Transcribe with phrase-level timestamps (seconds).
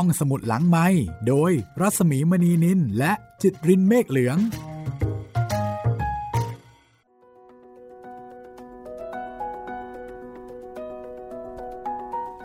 [0.00, 0.86] ห้องสมุดหลังไม้
[1.28, 4.38] โดยรัสมีมณีนินและจิตรินเมฆเหลือง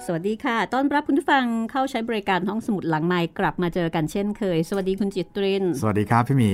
[0.05, 6.53] สวัสดีค่ะ ต้อนรับคุณผู้ฟังเข้าใช้บริการห้องสมุดหลังไม้กลับมาเจอกันเช่นเคย สวัสดีคุณจิตริน สวัสดีครับพี่หมี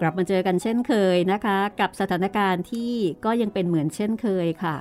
[0.00, 2.92] กลับมาเจอกันเช่นเคยนะคะ กับสถานการณ์ที่
[3.24, 4.76] ก็ยังเป็นเหมือนเช่นเคยค่ะ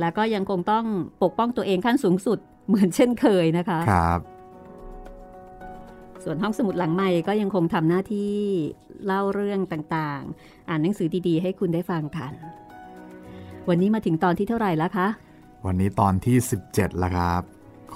[0.00, 0.84] แล้วก็ยังคงต้อง
[1.22, 4.20] ปกป้องตัวเองขั้นสูงสุดเหมือนเช่นเคยนะคะครับ
[6.24, 8.34] ส่วนห้องสมุดหลังใหม่ก็ยังคงทำหน้าที่
[9.06, 12.32] เล่าเรื่องต่างๆ อ่านหนังสือดีๆ ให้คุณได้ฟังกัน
[13.68, 15.08] วันนี้มาถึงตอนที่เท่าไหร่แล้วคะ
[15.66, 16.36] วันนี้ตอนที่
[16.68, 17.42] 17แล้วครับ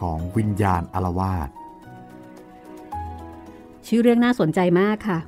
[0.00, 1.48] ของวิญญาณอารวาส
[3.86, 5.18] ชื่อเรื่องน่าสนใจมากค่ะ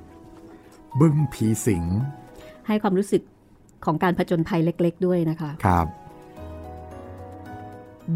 [1.00, 1.84] บึ้งผีสิง
[2.66, 3.23] ให้ความรู้สึก
[3.84, 5.87] ของการผจญภัยเล็ก ๆ ด้วยนะคะ ครับ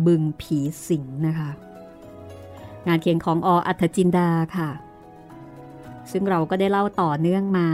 [0.07, 0.59] บึงผี
[0.89, 1.51] สิงนะคะ
[2.87, 4.71] งานเขียนของออัธจินดาค่ะ
[6.13, 7.69] ซึ่งเราก็ได้เล่าต่อเนื่องมา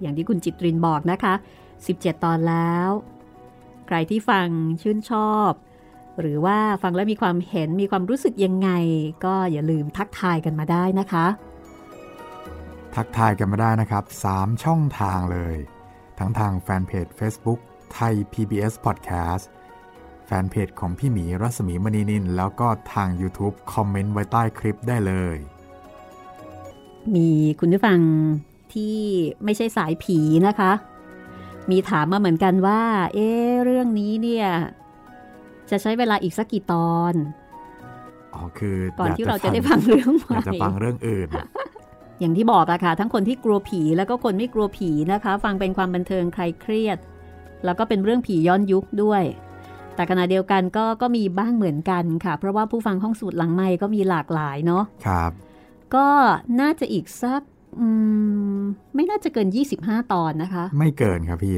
[0.00, 1.34] อย่างที่คุณจิตรินบอกนะคะ
[1.78, 2.88] 17 ตอนแล้ว
[3.86, 4.46] ใครที่ฟัง
[4.82, 5.50] ชื่นชอบ
[6.20, 8.70] หรือว่าฟังแล้วมีความเห็นมีความรู้สึกยังไง
[9.24, 11.26] ก็อย่าลืมทักทายกันมาได้นะคะ
[12.94, 15.56] ทักทายกันมาได้นะครับ 3 ช่องทางเลย
[16.18, 17.60] ทั้งทางแฟนเพจ Facebook
[17.92, 25.36] ไทย PBS Podcast แฟนเพจของพี่หมีรัศมีมณีนิน แล้วก็ทาง YouTube คอมเมนต์ไว้ใต้คลิปได้เลย
[27.14, 27.28] มี
[27.60, 27.98] คุณผู้ฟัง
[28.72, 28.98] ที่
[29.44, 30.72] ไม่ใช่สายผีนะคะ
[31.70, 32.82] มีถามมาเหมือนกันว่า
[33.14, 34.48] เอ๊ะเรื่องนี้เนี่ย
[35.70, 37.14] จะใช้เวลาอีกสักกี่ตอน
[38.34, 41.28] อ๋อคือก่อนยกที่เราจะได้ฟังเรื่องใหอยาม่กจะฟังเรื่องอื่น
[42.20, 46.98] อย่างที่บอกอะค่ะ ทั้งคนที่กลัวผีแล้วก็คนไม่กลัวผีนะคะ ฟังเป็นความบันเทิงใครเครียด
[47.64, 49.22] แล้วก็เป็นเรื่องผีย้อนยุคด้วย
[50.00, 55.30] แต่ขณะเดียวกันก็ก็มีบ้างเหมือนกันค่ะ เพราะว่าผู้ฟังห้องสูตรหลังไม่ก็มีหลากหลายเนาะครับ
[55.94, 56.06] ก็
[56.60, 57.42] น่าจะอีกสัก
[57.80, 57.86] อื
[58.58, 58.60] ม
[58.94, 59.48] ไม่น่าจะเกิน
[59.80, 61.56] 25 ตอนนะคะ ไม่เกินครับพี่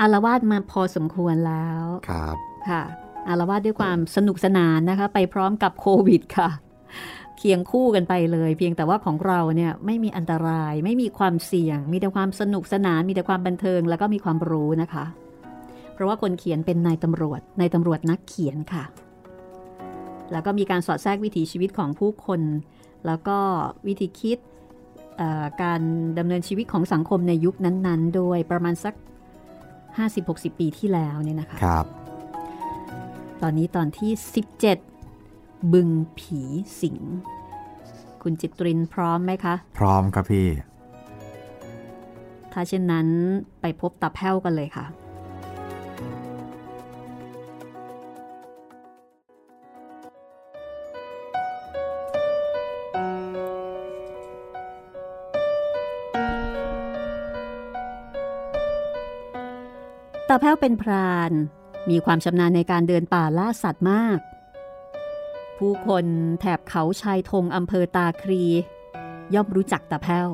[0.00, 2.36] อารวาสมาพอสมควรแล้วครับ
[2.68, 2.82] ค่ะ
[3.28, 6.48] อารวาสด้วยความสนุกสนานนะคะ ไปพร้อมกับโควิดค่ะ
[7.38, 15.04] เคียงคู่กันไปเลย เพียงแต่ว่าของเราเนี่ยไม่มีอันตราย ไม่มีความเสี่ยง มีแต่ความสนุกสนาน มีแต่ความบันเทิงแล้วก็มีความรู้นะคะ
[15.98, 18.84] เพราะว่าคนเขียนเป็นนายตำรวจนายตำรวจนักเขียนค่ะ
[20.32, 22.40] แล้วก็มีการสอดแทรกวิถีชีวิตของผู้คน
[23.06, 23.38] แล้วก็
[23.86, 24.38] วิธีคิด
[25.16, 25.80] เอ่อการ
[26.18, 28.94] ดำเนินชีวิตของสังคมในยุคนั้นๆ โดยประมาณสัก
[29.96, 31.86] 50-60 ปีที่แล้วเนี่ยนะคะครับ
[33.42, 34.10] ตอนนี้ตอนที่
[34.92, 35.88] 17 บึง
[36.18, 36.40] ผี
[36.80, 36.98] สิง
[38.22, 40.46] คุณจิตรินพร้อมไหมคะ พร้อมครับพี่
[42.52, 43.06] ถ้าเช่นนั้น
[43.60, 44.86] ไปพบตาแพ้วกันเลยค่ะ
[60.30, 61.32] ตาแพ้วเป็นพราน
[61.90, 64.18] มีความชำนาญในการเดินป่าล่าสัตว์มาก
[65.58, 66.04] ผู้คน
[66.40, 68.44] แถบเขาชายธงอำเภอตาครี
[69.34, 70.28] ย่อมรู้จักตาแพ้ว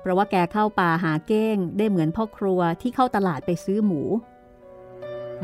[0.00, 4.00] เพราะว่าแกเข้าป่าหาเก้งได้เหมือนพ่อครัวที่เข้าตลาดไปซื้อหมู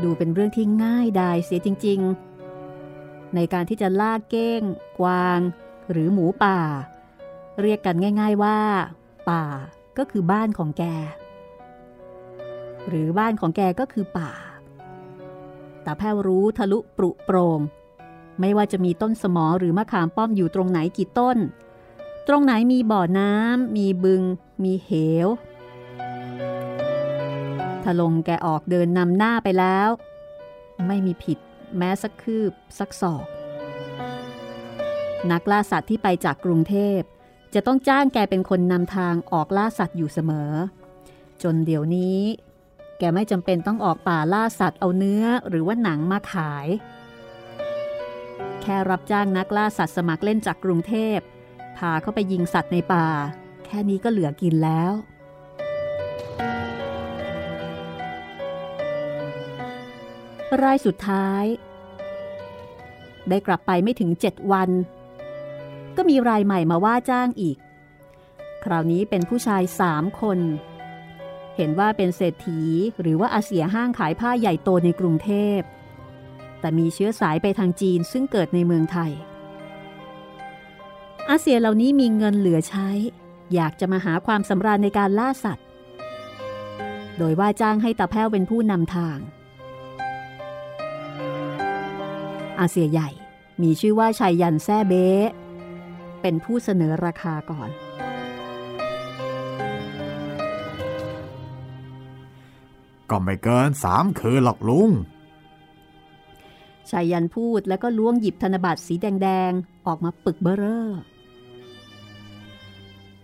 [0.03, 1.99] ดูเป็นเรื่องที่ง่ายดายเสียจริง
[2.67, 4.61] ๆ ในการที่จะล่าเก้ง
[4.99, 5.39] กวาง
[5.91, 6.59] หรือหมูป่า
[7.61, 8.59] เรียกกันง่าย ๆว่า
[9.29, 9.43] ป่า
[9.97, 10.83] ก็คือบ้านของแก
[12.87, 14.31] หรือบ้านของแกก็คือป่า
[15.85, 17.59] ตาแพ้วรู้ทะลุปรุโปรง
[18.39, 21.37] ไม่ว่าจะมีต้นสมอหรือมะขามป้อมอยู่ตรงไหนกี่ต้น
[22.27, 24.23] ตรงไหนมีบ่อน้ำมีบึง
[24.63, 24.91] มีเห
[25.25, 25.27] ว
[27.83, 29.89] ถ้าลงแกออกเดินนำหน้าไปแล้ว
[30.87, 31.37] ไม่มีผิด
[31.77, 33.25] แม้สักคืบสักศอก
[35.31, 37.01] นักล่าสัตว์ที่ไปจากกรุงเทพ
[37.53, 40.51] จะต้องจ้างแกเป็นคนนำทางออกล่าสัตว์อยู่เสมอ
[41.43, 42.19] จนเดี๋ยวนี้
[42.99, 46.67] แกไม่จำเป็นต้องออกป่าล่าสัตว์เอาเนื้อหรือว่าหนังมาขาย
[48.61, 51.19] แค่รับจ้างนักล่าสัตว์สมัครเล่นจากกรุงเทพ
[51.77, 53.07] พาเข้าไปยิงสัตว์ในป่า
[53.65, 54.91] แค่นี้ก็เหลือกินแล้ว
[60.63, 61.43] รายสุดท้าย
[63.29, 64.69] ได้กลับไปไม่ถึงเจ็ดวัน
[65.97, 67.57] ก็มีรายใหม่มาว่าจ้างอีก
[68.63, 70.39] คราวนี้เป็นผู้ชายสามคน
[71.57, 72.61] เห็นว่าเป็นเศรษฐี
[73.01, 75.59] หรือว่าอาเสียห้างขายผ้าใหญ่โตในกรุงเทพ
[76.59, 79.11] แต่มีเชื้อสายไปทางจีนซึ่งเกิดในเมืองไทย
[81.29, 82.89] อาเซียเหล่านี้มีเงินเหลือใช้
[83.53, 85.65] อยากจะมาหาความสำราญในการล่าสัตว์
[87.17, 89.17] โดยว่าจ้างให้ตาแพ้วเป็นผู้นำทาง
[92.59, 93.09] อาเซียใหญ่
[93.61, 95.07] มีชื่อว่าชายยันแซ่เบ้
[96.21, 97.69] เป็นผู้เสนอราคาก่อน
[103.09, 104.91] ก็ไม่เกินสามคืนหรอกลุง
[106.89, 110.89] ชายยันพูดแล้วก็ล้วงหยิบธนบัตรสีแดงๆ ออกมาปึกเบ้อเร่อ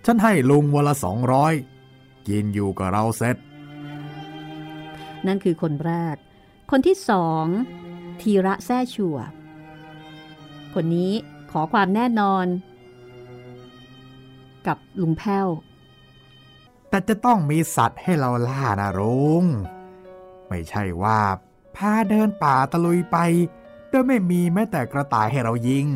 [0.06, 1.54] ฉันให้ลุงวันละสองร้อย
[2.28, 3.36] กินอยู่กับเราเสร็จ
[5.28, 6.16] นั่นคือคนแรก
[6.72, 7.46] คนที่สอง
[8.22, 9.18] ธีระแซ่ชัว
[10.74, 11.14] คนนี้
[11.52, 12.46] ขอความแน่นอน
[14.68, 15.48] กับลุงแพ้ว
[16.90, 19.44] แต่จะต้องมีสัตว์ให้เราล่านะลุง
[20.48, 21.20] ไม่ใช่ว่า
[21.76, 23.18] พาเดินป่าตะลุยไป
[23.90, 25.88] โดยไม่มีแม้แต่กระต่ายให้เรายิง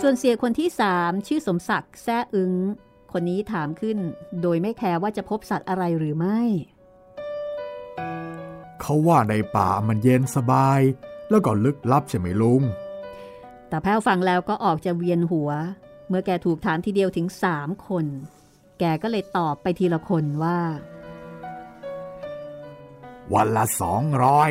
[0.00, 2.52] ส่วนเสียคนที่สามชื่อสมศักดิ์แซ่อึง
[3.12, 3.98] คนนี้ถามขึ้น
[4.42, 6.40] โดยไม่แคร์ว่าจะพบสัตว์อะไรหรือไม่
[8.80, 10.80] เขาว่าในป่ามันเย็นสบาย
[11.30, 12.62] แล้วก็ลึกลับใช่ไหมลุง
[13.68, 15.50] แต่แพ้วฟังแล้วก็ออกจะเวียนหัว
[16.08, 18.06] เมื่อแกถูกถามทีเดียวถึงสามคน
[18.84, 20.60] แกก็เลยตอบไปทีละคนว่า
[23.34, 24.50] วันละสองร้อย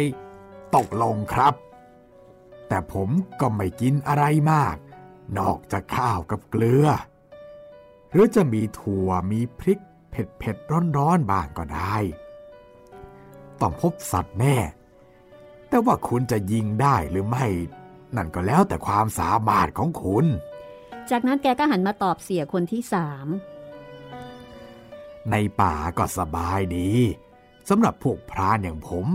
[0.76, 1.54] ตกลงครับ
[2.68, 4.76] แต่ผมก็ไม่กินอะไรมาก
[5.40, 6.88] นอกจากข้าวกับเกลือ
[8.12, 9.80] หรือจะมีถั่วมีพริก
[10.12, 11.96] เผ็ดเผ็ดร้อนร้อนๆบ้างก็ได้
[13.62, 14.58] ต้องพบสัตว์แน่
[15.70, 17.48] แต่ว่าคุณจะยิงได้หรือไม่
[18.16, 20.26] นั่นก็แล้วแต่ความสามารถของคุณ
[21.12, 23.30] จากนั้นแกก็หันมาตอบเสียคนที่สาม
[25.32, 26.92] ในป่าก็สบายดี
[27.70, 29.08] สำหรับพวกพรานอย่างผม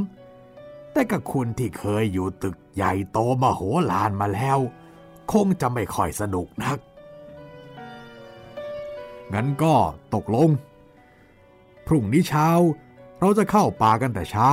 [0.93, 3.61] แต่กับคุณที่เคยอยู่ตึกใหญ่โตมโห
[3.91, 4.59] ฬารมาแล้ว
[5.33, 6.79] คงจะไม่ค่อยสนุกนัก
[9.35, 9.75] งั้นก็
[10.15, 10.51] ตกลง
[11.87, 12.49] พรุ่งนี้เช้า
[13.21, 14.51] เราจะเข้าป่ากันแต่เช้า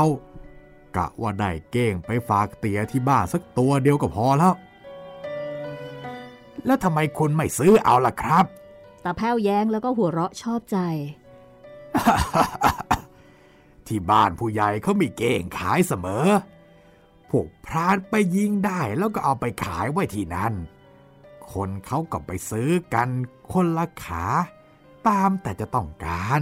[0.96, 4.54] กะว่าได้เก้งไปฝากเตียที่บ้านสักตัวเดียวก็พอแล้ว
[6.66, 8.46] แล้วทำไมคุณไม่ซื้อเอาล่ะครับ
[9.04, 10.78] ตาแพ้วแย้งแล้วก็หัวเราะชอบใจ
[13.88, 16.28] ที่บ้านผู้ใหญ่เขามีเก่งขายเสมอ
[17.30, 20.54] พวกพรานไปยิงได้แล้วก็เอาไปขายไว้ที่นั่น
[21.54, 23.10] คนเขาก็ไปซื้อกัน
[23.52, 24.26] คนละขา
[25.08, 26.42] ตามแต่จะต้องการ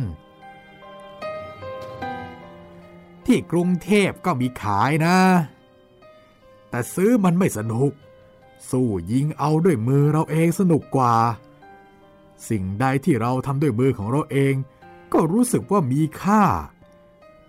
[3.26, 5.18] ที่กรุงเทพก็มีขายนะ
[6.70, 7.92] แต่ซื้อมันไม่สนุก
[8.72, 11.16] สู้ยิงเอาด้วยมือเราเองสนุกกว่า
[12.50, 14.54] สิ่งใดที่เราทำด้วยมือของเราเอง
[15.14, 16.44] ก็รู้สึกว่ามีค่า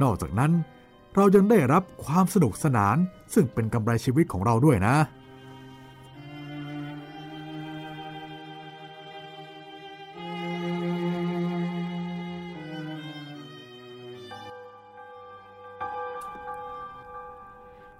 [0.03, 0.53] นอกจากนั้น
[1.15, 2.97] เรายังได้รับความสนุกสนาน
[3.35, 4.97] ซึ่งเป็นกำไรชีวิตของเราด้วยนะ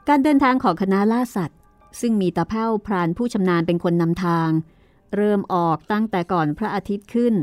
[0.09, 1.59] การเดินทางของคณะล่าสัตว์
[2.01, 4.51] ซึ่งมีตาแพ้วพรานผู้ชำนาญเป็นคนนำทาง
[5.17, 7.35] เริ่มออกตั้งแต่ก่อนพระอาทิตย์ขึ้น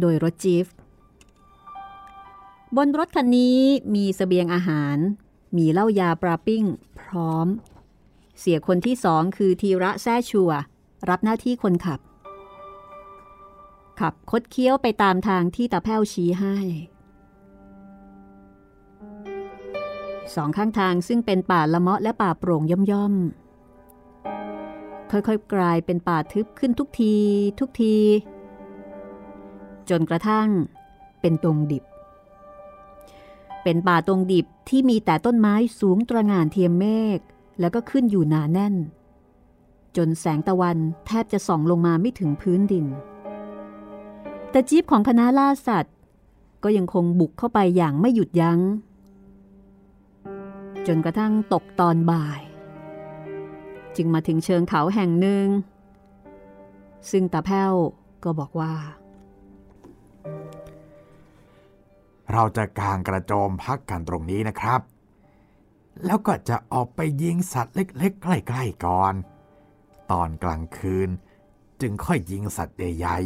[0.00, 0.66] โดยรถจีฟ
[2.74, 3.60] บนรถคันนี้
[3.94, 4.96] มีสเสบียงอาหาร
[5.56, 6.64] มีเหล้ายาปลาปิ้ง
[7.00, 7.46] พร้อม
[8.38, 10.50] เสียคนที่สองคือทีระแซ่ชัว
[11.08, 12.00] รับหน้าที่คนขับ
[14.00, 16.56] ขับคดเคี้ยวไปตามทางที่ตาแพ้วชี้ให้
[20.34, 27.16] สองข้างทางซึ่งเป็นป่าละเมาะและป่าโปร่งย่อมๆ ค่อยๆ กลายเป็นป่าทึบขึ้นทุกที
[27.60, 27.96] ทุกที
[29.90, 30.48] จนกระทั่ง
[31.20, 31.84] เป็นตรงดิบ
[33.68, 37.18] เป็นป่าตรงดิบที่มีแต่ต้นไม้สูงตระหง่านเทียมเมฆ
[37.60, 38.74] แล้วก็ขึ้นอยู่หนาแน่น
[39.96, 42.86] จนแสงตะวันแทบจะส่องลงมาไม่ถึงพื้นดิน
[44.50, 45.94] แต่จีบของคณะล่าสัตว์
[46.64, 48.60] ก็ยังคงบุกเข้าไปอย่างไม่หยุดยัง้ง
[50.86, 52.40] จนกระทั่งตกตอนบ่าย
[53.96, 55.46] จึงมาถึงเชิงเขาแห่งหนึ่ง
[57.10, 57.72] ซึ่งตาแพ้ว
[58.24, 58.74] ก็บอกว่า
[62.32, 64.80] เราจะกางกระโจมพักกันตรงนี้นะครับ
[66.04, 69.14] แล้วก็จะออกไปยิงสัตว์เล็กๆ ใกล้ๆก่อน
[70.10, 71.08] ตอนกลางคืน
[71.80, 73.18] จึงค่อยยิงสัตว์ใหญ่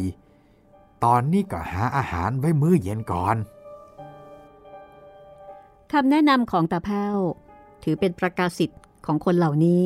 [0.49, 3.37] ๆ ตอนนี้ก็หาอาหารไว้มื้อเย็นก่อน
[5.91, 7.17] คำแนะนำของตาแพ้ว
[7.83, 9.85] ถือเป็นประกาศสิทธิ์ของคนเหล่านี้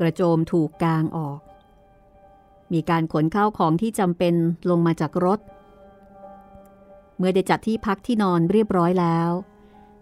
[0.00, 1.40] กระโจมถูกกางออก
[2.72, 4.34] มีการขนข้าวของที่จำเป็น
[4.70, 5.40] ลงมาจากรถ
[7.18, 9.30] เมื่อได้จัดที่พักที่นอนเรียบร้อยแล้ว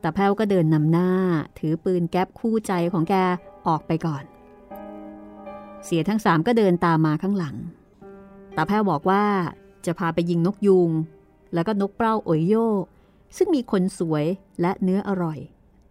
[0.02, 1.10] ตาแพ้วก็เดินนำหน้า
[1.58, 3.14] ถือปืนแก๊ปคู่ใจของแก
[3.66, 4.24] ออกไปก่อน
[5.84, 7.56] เสียทั้งสามก็เดินตามมาข้างหลัง
[8.56, 9.24] ตาแพ้วบอกว่า
[9.86, 10.90] จะพาไปยิงนกยูง
[11.54, 12.54] แล้วก็นกเปล้าโอยโย
[13.36, 14.24] ซึ่งมีขนสวย
[14.60, 15.38] และเนื้ออร่อย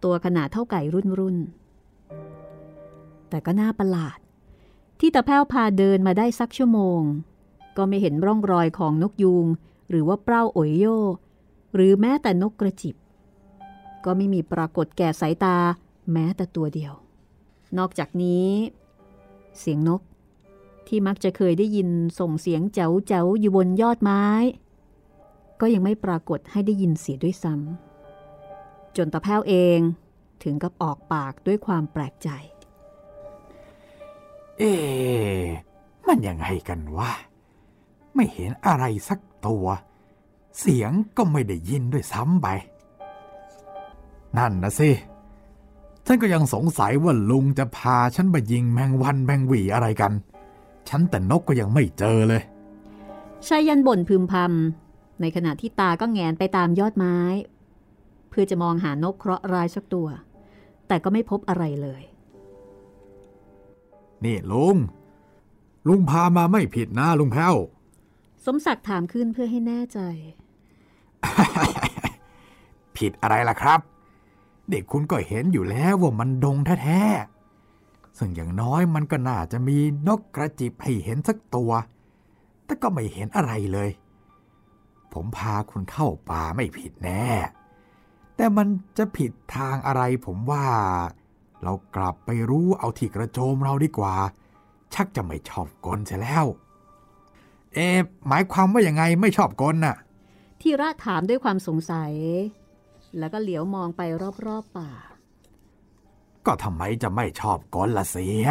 [0.03, 1.37] ตัวขนาดเท่าไก่รุ่นรุ่น
[3.29, 4.17] แต่ก็น่าประหลาด
[4.99, 7.01] ที่ตาแพ้วพาเดินมาได้สักชั่วโมง
[7.77, 9.45] ก็ไม่เห็นร่องรอยของนกยูง
[9.93, 10.85] หรือว่าเปร้าโอยโย
[11.75, 12.95] หรือแม้แต่นกกระจิบ
[14.05, 15.57] ก็ไม่มีปรากฏแก่สายตา
[16.11, 16.93] แม้แต่ตัวเดียว
[17.77, 18.49] นอกจากนี้
[19.59, 20.01] เสียงนก
[20.87, 24.25] ที่มักจะเคยได้ยินส่งเสียงเจ๋วเจ๋วอยู่บนยอดไม้
[25.61, 29.79] ก็ยังไม่ปรากฏให้ได้ยินเสียด้วยซ้ำจนตาแพ้วเอง
[30.43, 32.29] ถึงกับออกปากด้วยความแปลกใจ
[34.57, 34.73] เอ๊
[36.07, 37.11] มันยังไงกันวะ
[38.15, 39.65] ไม่เห็นอะไรสักตัว
[40.59, 42.47] เสียงก็ไม่ได้ยินด้วยซ้ำไป
[44.37, 44.91] นั่นนะสิ
[46.05, 50.13] ฉันก็ยังสงสัยว่าลุงจะพาฉันไปยิงแมงวันแมงหวีอะไรกัน
[50.89, 52.43] ฉันแต่นกก็ยังไม่เจอเลย
[53.47, 57.17] ชายันบ่นพึมพำในขณะที่ตาก็แงนไปตามยอดไม้
[58.29, 60.07] เพื่อจะมองหานกเคราะห์ร้ายสักตัว
[60.87, 62.01] แต่ก็ไม่พบอะไรเลย
[64.25, 64.77] นี่ลุง
[65.87, 67.55] ลุงพามาไม่ผิดนะลุงแพ้ว
[68.45, 69.99] สมศักดิ์ถามขึ้นเพื่อให้แน่ใจ
[72.97, 73.79] ผิดอะไรล่ะครับ
[74.69, 81.71] เด็กคุณก็เห็นอยู่แล้วว่ามันดงแท้ๆซึ่งอย่างน้อยมันก็น่าจะมีนกกระจิบให้เห็นสักตัว
[82.65, 83.89] แต่ก็ไม่เห็นอะไรเลย
[85.13, 87.25] ผมพาคุณเข้าป่าไม่ผิดแน่
[88.35, 90.65] แต่มันจะผิดทางอะไรผมว่า
[91.63, 94.15] เรากลับไปรู้เอาที่กระโจมเราดีกว่า
[94.93, 96.45] ชักจะไม่ชอบกลเสียแล้ว
[97.73, 99.95] เอ๊ะหมายความว่ายังไงไม่ชอบกลน่ะ
[100.61, 102.13] ทีระถามด้วยความสงสัย
[103.17, 104.01] แล้วก็เหลียวมองไป
[104.45, 104.91] รอบๆป่า
[106.45, 108.47] ก็ทำไมจะไม่ชอบกลละเสีย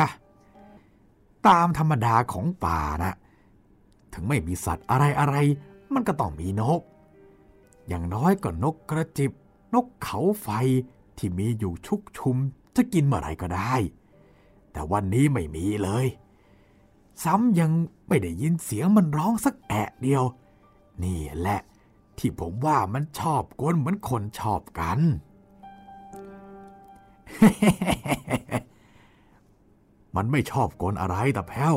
[1.49, 3.15] ตามธรรมดาของป่านะ
[4.13, 5.37] ถึงไม่มีสัตว์อะไรอะไร
[5.95, 6.81] มันก็ต้องมีนก
[7.89, 9.33] อย่างน้อยก็นกกระจิบ
[9.75, 10.49] นกเขาไฟ
[11.19, 12.37] ที่มีอยู่ชุกชุม
[12.77, 13.75] จะกินเมื่อไหร่ก็ได้
[14.73, 16.07] แต่วันนี้ไม่มีเลย
[17.25, 17.73] ซ้ำยัง
[18.09, 20.25] ไม่ได้ยินเสียงมันร้องสักแอะเดียว
[21.03, 21.61] นี่แหละ
[22.19, 24.99] ที่ผมว่ามันชอบกลเหมือนคนชอบกัน
[30.17, 31.77] มันไม่ชอบกลอะไรแต่แพ้ว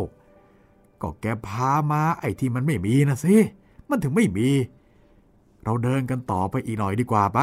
[1.01, 3.35] ก็แกพามาไอ้ที่มันไม่มีนะสิ
[3.89, 4.49] มันถึงไม่มี
[5.63, 7.39] เราเดินกันต่อไปอีกหน่อยดีกว่าไป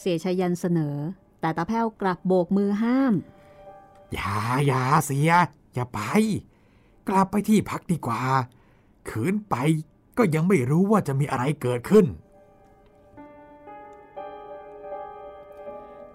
[0.00, 0.96] เสียชายันเสนอ
[1.40, 3.14] แต่ตาแพ้วกลับโบกมือห้าม
[4.12, 4.32] อย่า
[4.66, 5.30] อย่าเสีย
[5.74, 6.00] อย่าไป
[7.08, 8.22] กลับไปที่พักดีกว่า
[9.08, 9.54] ขืนไป
[10.18, 12.06] ก็ยังไม่รู้ว่าจะมีอะไรเกิดขึ้น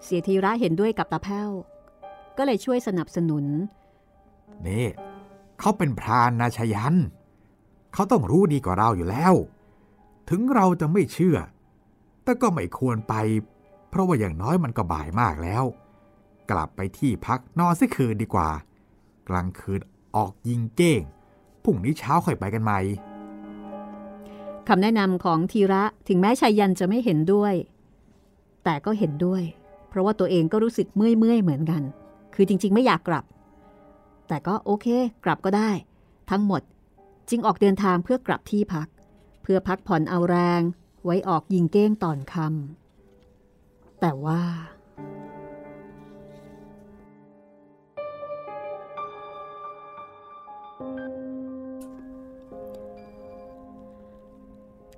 [0.04, 1.50] เสียทีระเห็นด้วยกับตาแพ้ว
[2.36, 3.44] ก็เลยช่วยสนับสนุน
[4.66, 4.86] นี่
[5.60, 6.94] เขาเป็นพรานนาชยัน
[7.94, 9.34] เขาต้องรู้ดีกว่าเราอยู่แล้ว
[10.30, 11.38] ถึงเราจะไม่เชื่อ
[12.22, 13.14] แต่ก็ไม่ควรไป
[13.88, 15.64] เพราะว่าอย่างน้อยมันก็บ่ายมากแล้ว
[16.50, 18.50] กลับไปที่พักนอนสักคืนดีกว่า
[19.28, 19.80] กลางคืน
[20.16, 21.00] ออกยิงเก้ง
[21.64, 22.80] พรุ่งนี้เช้าค่อยไปกันใหม่
[24.68, 27.54] คำแนะนำของทีระถึงแม้ชายันจะไม่เห็นด้วย
[28.64, 29.42] แต่ก็เห็นด้วย
[29.88, 31.82] เพราะว่าตัวเองก็รู้สึกเมื่อยเมื่อยเหมือนกัน
[32.34, 33.24] คือจริง ๆ ไม่อยากกลับ
[34.28, 34.86] แต่ก็โอเค
[35.24, 35.70] กลับก็ได้
[36.30, 36.62] ทั้งหมด
[37.30, 38.88] จึงออกเดินทางเพื่อกลับที่พัก
[39.42, 40.60] เพื่อพักผ่อนเอาแรง
[41.04, 44.42] ไว้ออกยิงเก้งตอนค่ำแต่ว่า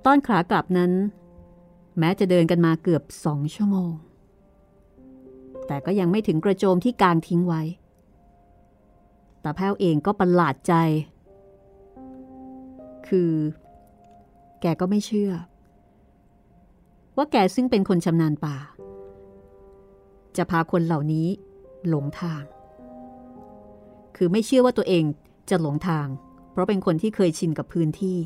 [0.05, 0.91] ตอนขากลับนั้น
[1.99, 3.93] แม้จะเดินกันมาเกือบสองชั่วโมง
[5.67, 7.61] แต่ก็ยังไม่ถึงกระโจมที่กางทิ้งไว้
[9.43, 10.73] ตาแพ้วเองก็ประหลาดใจ
[13.07, 13.31] คือ
[14.61, 15.31] แกก็ไม่เชื่อ
[17.17, 18.57] ว่าแกซึ่งเป็นคนชำนาญป่า
[20.37, 21.27] จะพาคนเหล่านี้
[21.87, 22.43] หลงทาง
[24.15, 25.03] คือไม่เชื่อว่าตัวเอง
[25.49, 26.07] จะหลงทาง
[26.51, 28.17] เพราะเป็นคนที่เคยชินกับพื้นที่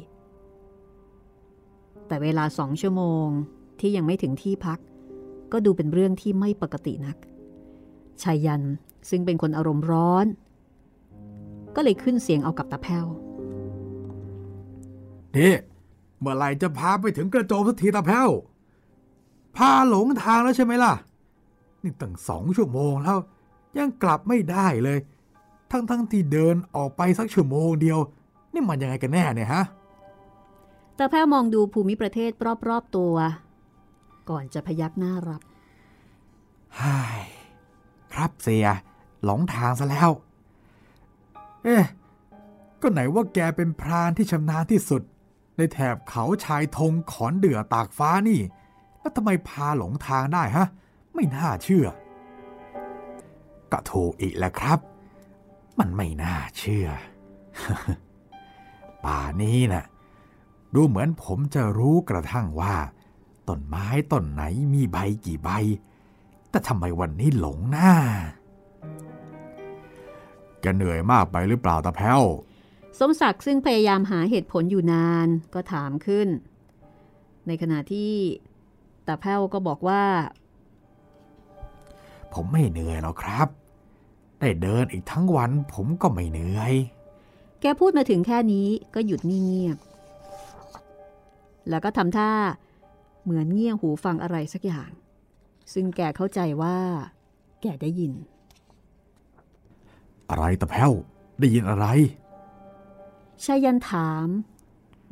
[2.10, 3.28] แต่เวลาสองชั่วโมง
[3.80, 4.80] ที่ยังไม่ถึงที่พัก
[5.52, 7.18] ก็ดูเป็นเรื่องที่ไม่ปกตินัก
[8.22, 8.64] ชายัน
[9.10, 10.26] ซึ่งเป็นคนอารมณ์ร้อน
[11.76, 13.06] ก็เลยขึ้นเสียงเอากับตาแพ้ว
[15.36, 15.56] นี่
[16.20, 18.30] เมื่อไหร่จะพาไปถึงกระโจมสักทีตาแพ้ว
[19.56, 20.94] พาหลงทางแล้วใช่ไหมล่ะ
[21.84, 23.18] นี่ตั้งสองชั่วโมงแล้ว
[23.78, 25.00] ยังกลับไม่ได้เลย
[25.72, 28.00] ทั้งๆทที่เดินออกไปสักชั่วโมงเดียว
[28.54, 29.64] นี่มันยังไงกันแน่เนี่ยฮะ
[31.00, 32.32] แตาแพ้มองดูภูมิประเทศ
[32.68, 33.16] รอบๆตัว
[34.30, 35.42] ก่อนจะพยักหน้ารับ
[36.82, 37.22] ฮ่าย
[38.14, 38.68] ครับเสีย
[39.24, 40.10] หลงทางซะแล้ว
[41.64, 41.86] เอ๊ะ
[42.82, 45.02] ก็ไหนว่าแกเป็นพรานที่ชำนาญที่สุด
[45.58, 48.40] ในแถบเขาชายธงขอนเดือตากฟ้านี่
[49.00, 50.68] แล้วทำไมพาหลงทางได้ฮะ
[51.14, 51.88] ไม่น่าเชื่อ
[53.72, 54.80] ก็ถูกอีกแหละครับ
[55.80, 56.88] มันไม่น่าเชื่อ
[59.06, 59.86] ป่านี้นะ่ะ
[60.76, 62.76] ดูเหมือนผมจะรู้กระทั่งว่า
[63.48, 65.50] ต้นไม้ต้นไหนมีใบกี่ใบ
[66.50, 67.94] แต่ทำไมวันนี้หลงหน้า
[70.62, 72.22] แกเหนื่อยมากไปหรือเปล่าตาแพ้ว
[73.00, 76.28] สมศักดิ์ซึ่งพยายามหาเหตุผลอยู่นานก็ถามขึ้น
[77.48, 78.14] ในขณะที่
[79.08, 80.04] ตาแพ้วก็บอกว่า
[82.34, 83.48] ผมไม่เหนื่อยหรอกครับ
[84.40, 86.74] ได้เดินอีกทั้งวันผมก็ไม่เหนื่อย
[87.62, 89.78] แกพูดมาถึงแค่นี้ก็หยุดนิ่งเงียบ
[91.70, 92.32] แล้วก็ทำท่า
[93.24, 94.92] เหมือนเงี่ยหูฟังอะไรสักอย่าง
[95.74, 96.78] ซึ่งแกเข้าใจว่า
[97.62, 98.14] แกได้ยิน
[100.30, 100.92] อะไรตะแพ้ว
[101.40, 101.86] ได้ยินอะไร
[103.44, 104.28] ชายันถาม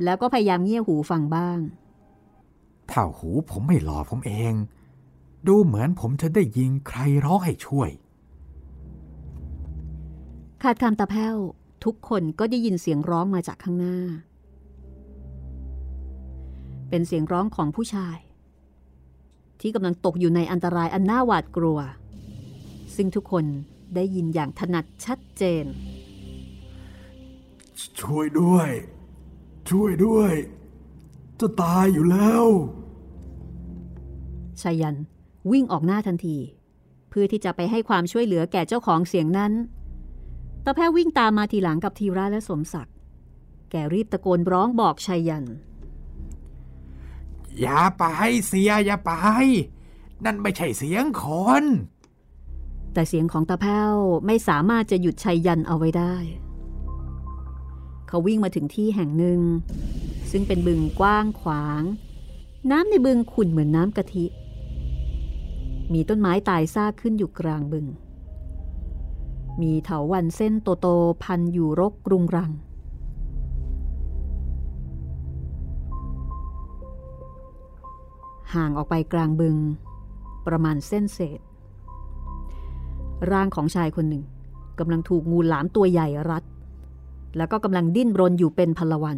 [0.03, 1.59] แล้วก็พยายามเงี่ยหูฟังบ้าง
[2.91, 4.53] ถ้าหูผมไม่หลอผมเอง
[5.47, 7.89] ดูเหมือนผมจะได้ยินใครร้องให้ช่วย
[10.63, 11.35] ขาดคำตาแพ้ว
[11.83, 13.97] ทุกคนก็ได้ยินเสียงร้องมาจากข้างหน้า
[16.89, 18.17] เป็นเสียงร้องของผู้ชาย
[19.61, 21.79] ที่กำลังตกอยู่ในอันตรายอันน่าหวาดกลัว
[22.95, 23.45] ซึ่งทุกคน
[23.95, 25.65] ได้ยินอย่างถนัดชัดเจน
[27.99, 28.69] ช่วยด้วย
[29.69, 30.33] ช่วยด้วย
[31.39, 32.45] จะตายอยู่แล้ว
[34.61, 34.97] ชายัน
[35.51, 36.37] วิ่งออกหน้าทันที
[37.09, 39.53] เพื่อที่จะไปให้ความช่วยเหลือแก่เจ้าของเสียงนั้น
[40.65, 42.95] ตาแพ้ววิ่งตามมาทีหลังกับทีระและสมศักดิ์
[43.71, 45.45] แกรีบตะโกนร้องบอกชายัน
[47.59, 48.03] อย่าไป
[48.47, 49.11] เสียอย่าไป
[50.25, 51.23] นั่นไม่ใช่เสียงค
[51.61, 51.65] น
[52.93, 53.93] แต่เสียงของตาแพ้ว
[54.25, 56.15] ไม่สามารถจะหยุดชัยยันเอาไว้ได้
[58.07, 59.39] เขาวิ่งมาถึงที่แห่งหนึ่ง
[60.31, 61.83] ซึ่งเป็นบึงกว้างขวาง
[62.71, 64.25] น้ำในบึงขุ่นเหมือนน้ำกะทิ
[65.93, 67.85] มีต้นไม้ตายซากขึ้นอยู่กลางบึง
[69.61, 72.51] มีเถาวันเส้นโตๆพันอยู่รกรุงรัง
[78.55, 79.57] ห่างออกไปกลางบึง
[80.47, 81.39] ประมาณเส้นเศษ
[83.31, 84.23] ร่างของชายคนหนึ่ง
[84.79, 86.43] กำลังถูกงูหลามตัวใหญ่รัด
[87.37, 89.17] แล้วก็กำลังดิ้นรนอยู่เป็นพลวัน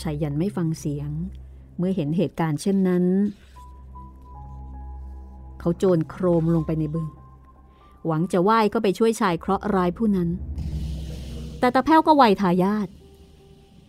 [0.00, 1.10] ชายยันไม่ฟังเสียง
[1.78, 3.04] เมื่อเห็นเหตุการณ์เช่นนั้น
[5.60, 7.06] เขาโจรโครมลงไปในบึง
[8.06, 10.28] หวังจะว่ายก็ไปช่วยชายเคราะห์ร้ายผู้นั้น
[11.58, 12.88] แต่ตาแพ้วก็ไวทายาท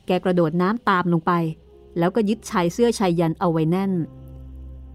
[0.07, 1.31] แกกระโดดน้ำตามลงไป
[1.97, 3.93] แล้วก็ยึดชายเสื้อชายยันเอาไว้แน่น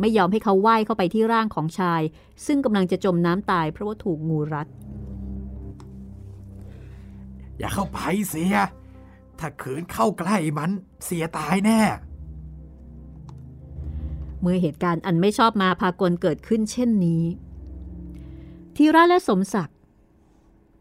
[0.00, 2.02] ไม่ยอมให้เขาว่ายเข้าไปที่ร่างของชาย
[2.46, 4.68] ซึ่งกำลังจะจมน้ำตายเพราะว่าถูกงูรัด
[7.58, 8.56] อย่าเข้าไปเสีย
[9.38, 10.70] ถ้าขืนเข้าใกล้มัน
[11.04, 11.80] เสียตายแน่
[14.40, 17.24] เมื่อเหตุการณ์อันไม่ชอบมาพากลเกิดขึ้นเช่นนี้
[18.76, 19.78] ทีระและสมศักดิ์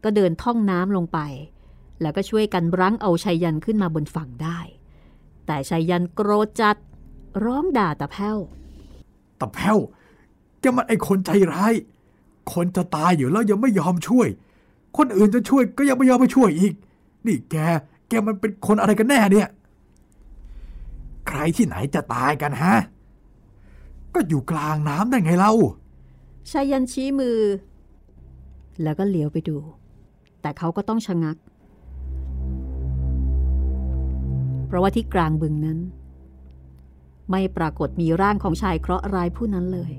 [0.04, 1.18] ก็เดินท่องน้ำลงไป
[2.00, 4.58] แล้วก็ช่วยกันรั้งเอาชัยยันขึ้นมาบนฝั่งได้
[5.48, 6.76] แต่ชัยยันโกรธจัด
[7.44, 8.38] ร้องด่าตะแพ้ว
[9.40, 9.78] ตะแพ้ว
[10.60, 11.74] แกมันไอคนใจร้าย
[12.52, 14.28] คนจะตายอยู่แล้วยังไม่ยอมช่วย
[14.96, 16.74] คนอื่นจะช่วยก็ยังไม่ยอมไปช่วยอีก
[17.26, 17.56] นี่แก
[18.08, 19.48] แกมันเป็นคนอะไรกันแน่เนี่ย
[21.28, 22.74] ใครที่ไหนจะตายกันฮะ
[24.14, 25.52] ก็อยู่กลางน้ำได้ไงเล่า
[26.50, 27.38] ชายันชี้มือ
[28.82, 29.56] แล้วก็เหลียวไปดู
[30.40, 31.36] แต่เขาก็ต้องชะงัก
[34.68, 35.78] เพราะว่าที่กลางบึงนั้น
[37.30, 39.92] ไม่ปรากฏมีร่างของชายเคราะห์ร้ายผู้นั้นเลย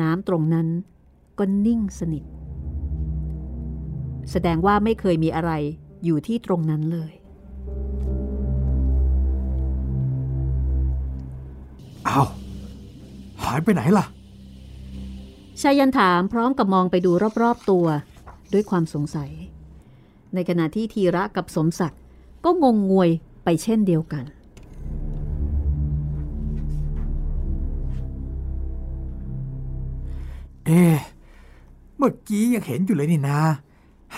[0.00, 0.68] น้ำตรงนั้น
[1.38, 2.24] ก็นิ่งสนิท
[4.30, 5.52] แสดงว่าไม่เคยมีอะไร
[6.04, 7.12] อยู่ที่ตรงนั้นเลย
[12.04, 12.28] เอาว
[13.42, 14.06] หายไปไหนล่ะ
[15.60, 17.10] ชายันถามพร้อมกับมองไปดู
[17.42, 17.86] รอบๆตัว
[18.52, 19.30] ด้วยความสงสัย
[20.34, 22.00] ในขณะที่ทีระกับสมศักดิ์
[22.46, 23.10] ก็งงงวย
[23.44, 24.24] ไปเช่นเดียวกัน
[30.66, 30.96] เอ๊ะ
[31.96, 33.38] เมื่อกี้ยังเห็นอยู่เลยนี่นา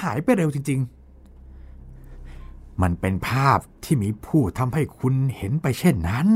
[0.01, 0.81] หายไปเร็วจริง
[2.01, 6.29] ๆ มันเป็นภาพที่มีผู้ทำให้คุณเห็นไปเช่นนั้น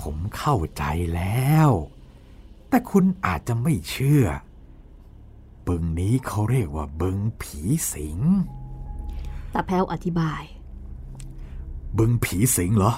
[0.00, 1.70] ผมเข้าใจแล้ว
[2.68, 4.24] แต่คุณอาจจะไม่เชื่อ
[5.66, 7.60] บึงนี้เขาเรียกว่าบึงผี
[7.92, 8.20] สิง
[9.54, 10.42] ตาแพ้วอธิบาย
[11.98, 12.94] บึงผีสิงเหรอ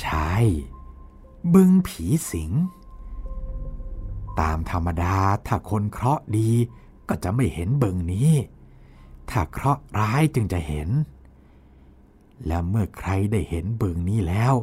[0.00, 0.32] ใช่
[1.54, 2.52] บึงผีสิง
[4.40, 6.50] ตามธรรมดาถ้าคนเคราะห์ดี
[7.08, 8.30] ก็จะไม่เห็นบึงนี้
[9.30, 10.88] ถ้าเคราะห์ร้ายจึงจะเห็น
[12.46, 14.54] และเมื่อใครได้เห็นบึงนี้แล้ว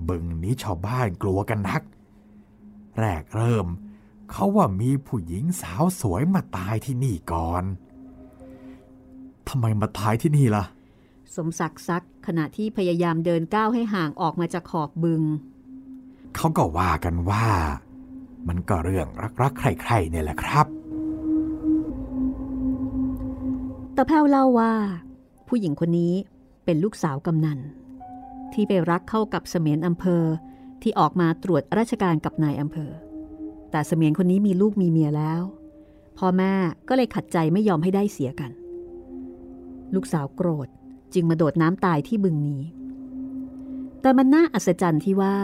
[0.08, 1.82] บึงนี้ชาวบ้านกลัวกันนัก
[3.00, 3.68] แรกเริ่ม
[4.32, 7.64] เขาว่ามีผู้หญิงสาวสวยมาตายที่นี่ก่อน
[9.48, 10.64] ทำไมมาตายที่นี่ล่ะ
[11.36, 15.22] สมศักดิ์ซักขณะที่พยายามเดินก้าวให้ห่างออกมาจากขอบบึง
[16.36, 17.48] เขาก็ว่ากันว่า
[18.48, 19.08] มันก็เรื่อง
[19.42, 20.66] รักๆใครๆเนี่ยแหละครับ
[23.98, 24.74] ตะแพ้วเล่าว่า
[25.48, 26.14] ผู้หญิงคนนี้
[26.66, 27.60] เป็นลูกสาวกำนัน
[28.54, 30.24] ที่ไปรักเข้ากับเสมียนอำเภอ
[30.82, 32.92] ที่ออกมาตรวจราชการกับนายอำเภอ
[33.72, 35.42] แต่เสมียนคนนี้มีลูกมีเมียแล้ว
[36.18, 36.54] พ่อแม่
[36.88, 38.52] ก็เลยขัดใจไม่ยอมให้ได้เสียกัน
[39.96, 40.68] ลูกสาวโกรธ
[41.14, 42.62] จึงมาโดดน้ำตายที่บึงนี้
[44.02, 45.38] แต่มันน่าอัศจรรย์ที่ว่า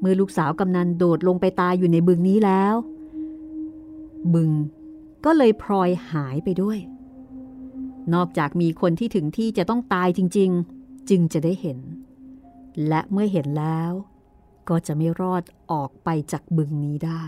[0.00, 2.74] เมื่อลูกสาวกำนันโดดลงไปตายอยู่ในบึงนี้แล้ว
[4.34, 4.50] บึง
[5.24, 6.78] ก็เลยพลอยหายไปด้วย
[8.14, 11.78] นอกจากมีคนที่ถึงที่จะต้องตายจริง ๆ จึงจะได้เห็น
[12.88, 13.92] และเมื่อเห็นแล้ว
[14.68, 17.24] ก็จะไม่รอดออกไปจากบึงนี้ได้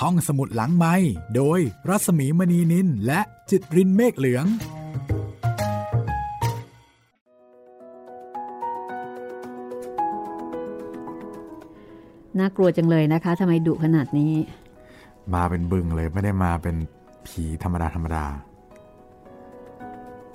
[0.00, 0.94] ห้องสมุดหลังไม้
[1.36, 4.46] โดยรัสมีมณีนินและจิตรินเมฆเหลือง
[12.40, 14.32] น่ากลัวจังเลยนะคะทำไมดุขนาดนี้
[15.34, 16.76] มาเป็นบึงเลยไม่ได้มาเป็น
[17.26, 18.24] ผีธรรมดาธรรมดา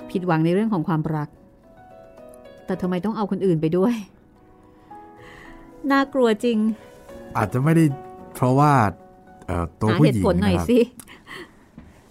[0.10, 1.30] ผิดหวังในเรื่องของความรัก
[2.66, 3.94] แต่ทำไมต้องเอาคนอื่นไปด้วย
[5.92, 6.58] น่ากลัวจริง
[7.38, 7.86] อาจจะไม่ได้
[8.36, 8.72] เพราะว่า
[9.48, 10.80] เอ่อตัวหาผู้เหหตุญิงผลหน่อยนะครับสิ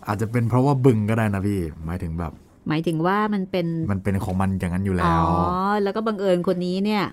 [0.06, 2.32] อาจจะเป็นเพราะว่าบึงก็ได้นะพี่ หมายถึงแบบ
[2.68, 5.16] หมายถึงว่ามันเป็นมันเป็นของมันอย่างนั้นอยู่อ๋แล้อ
[5.70, 7.04] วแล้วก็บังเอิญคนนี้เนี่ย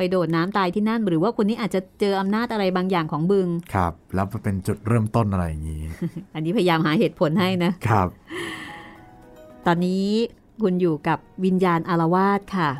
[0.00, 5.82] ไปโดดน้ำตายที่นั่น หรือว่าคนนี้อาจจะเจออำนาจอะไรบางอย่างของบึง ครับ แล้วเป็นจุดเริ่มต้นอะไรอย่างนี้
[6.34, 8.08] อันนี้พยายามหาเหตุผลให้นะครับ
[9.66, 10.06] ตอนนี้
[10.62, 12.70] คุณอยู่กับวิญญาณอารวาสค่ะ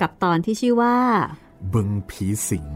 [0.00, 0.96] กับตอนที่ชื่อว่า
[1.74, 2.66] บึงผีสิง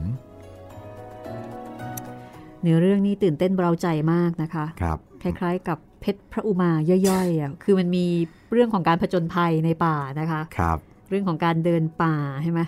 [2.63, 6.71] เนื้อเรื่องนี้ตื่นเต้นเร้าใจมากนะคะครับคล้ายๆ กับเพชรพระอุมา
[7.09, 8.07] ย่อยๆอะคือมันมี
[8.53, 10.79] เรื่องของการผจญภัยในป่านะคะ ครับ
[11.11, 12.61] เรื่องของการเดินป่าใช่ไหม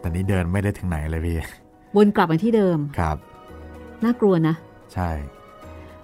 [0.00, 1.36] แต่นี้เดินไม่ได้ถึงไหนเลยพี่
[1.96, 3.16] วนกลับมาที่เดิม ครับ
[4.04, 4.54] น่ากลัวนะ
[4.94, 5.10] ใช่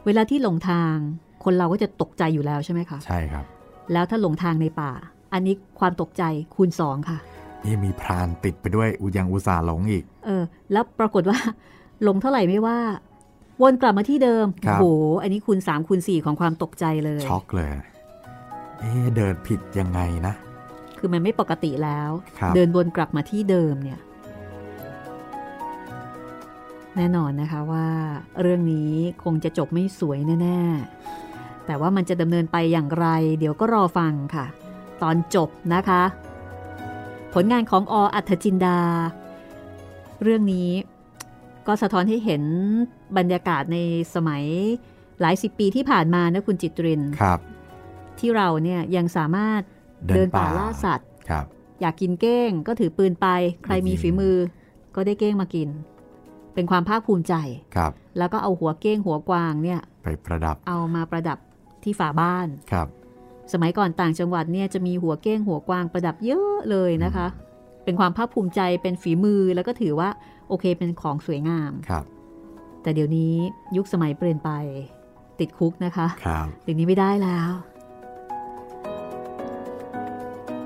[0.07, 0.95] เวลาที่หลงทาง
[1.45, 3.45] คนเราก็จะตกใจอยู่แล้วใช่ไหมคะ ใช่ครับ
[3.93, 4.93] แล้วถ้าหลงทางในป่า
[5.33, 6.23] อันนี้ความตกใจ
[6.55, 7.19] คูณสองค่ะ
[7.65, 11.39] นี่มีพรานติดไปด้วยอุยังอุตสาห์หลงอีก เออ แล้วปรากฏว่า
[12.03, 12.79] หลงเท่าไหร่ไม่ว่า
[13.63, 17.71] วนกลับมาที่เดิมครับโอ้โห อันนี้คูณสามคูณสี่ของความตกใจเลย ช็อกเลย
[18.79, 20.35] เอ๊ะเดินผิดยังไงนะ
[21.07, 24.01] คือมันไม่ปกติแล้วครับเดินวนกลับมาที่เดิมเนี่ย
[26.97, 27.87] แน่นอนนะคะว่า
[28.41, 28.93] เรื่องนี้
[29.25, 30.61] คงจะจบไม่สวยแน่
[31.15, 33.07] ๆ แต่ว่ามันจะดำเนินไปอย่างไร
[33.39, 34.47] เดี๋ยวก็รอฟังค่ะ
[35.03, 36.03] ตอนจบนะคะ
[37.35, 38.79] ผลงานของออัธจินดา
[40.23, 40.71] เรื่องนี้
[41.67, 42.43] ก็สะท้อนให้เห็น
[43.17, 43.79] บรรยากาศใน
[44.15, 44.45] สมัย
[45.21, 47.41] หลายสิบปีที่ผ่านมานะคุณจิตรินครับ
[48.19, 49.61] ที่เราเนี่ยยังสามารถ
[50.07, 51.45] เดินเดินป่าป่าล่าสัตว์ครับ
[51.81, 53.27] อยากกินเก้งก็ถือปืนไป
[53.65, 54.37] ใครมีไปกินฝีมือ
[54.95, 55.69] ก็ได้เก้งมากิน
[56.55, 57.35] เป็นความภาคภูมิใจ
[57.77, 61.39] ครับ แล้วก็เอาหัวเก้งหัวกวางเนี่ย ไปประดับ เอามาประดับ
[61.83, 62.89] ที่ฝาบ้านครับ
[63.53, 67.27] สมัยก่อนต่างจังหวัดเนี่ยจะมีหัวเก้งหัวกวางประดับเยอะเลยนะคะ
[67.85, 70.09] เป็นความภาคภูมิใจเป็นฝีมือแล้วก็ถือว่า
[70.49, 72.05] โอเคเป็นของสวยงามครับ
[72.83, 73.35] แต่เดี๋ยวนี้
[73.77, 74.51] ยุคสมัยเปลี่ยนไป
[75.41, 77.51] ติดคุกนะคะครับเดี๋ยวนี้ไม่ได้แล้ว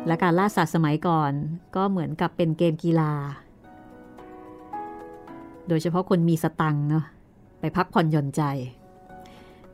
[0.07, 1.33] และการล่าสัตว์สมัยก่อน
[1.77, 3.13] ก็เหมือนกับเป็นเกมกีฬา
[5.69, 7.05] โดยเฉพาะคนมีสตังค์เนาะ
[7.61, 8.43] ไปพักผ่อนหย่อนใจ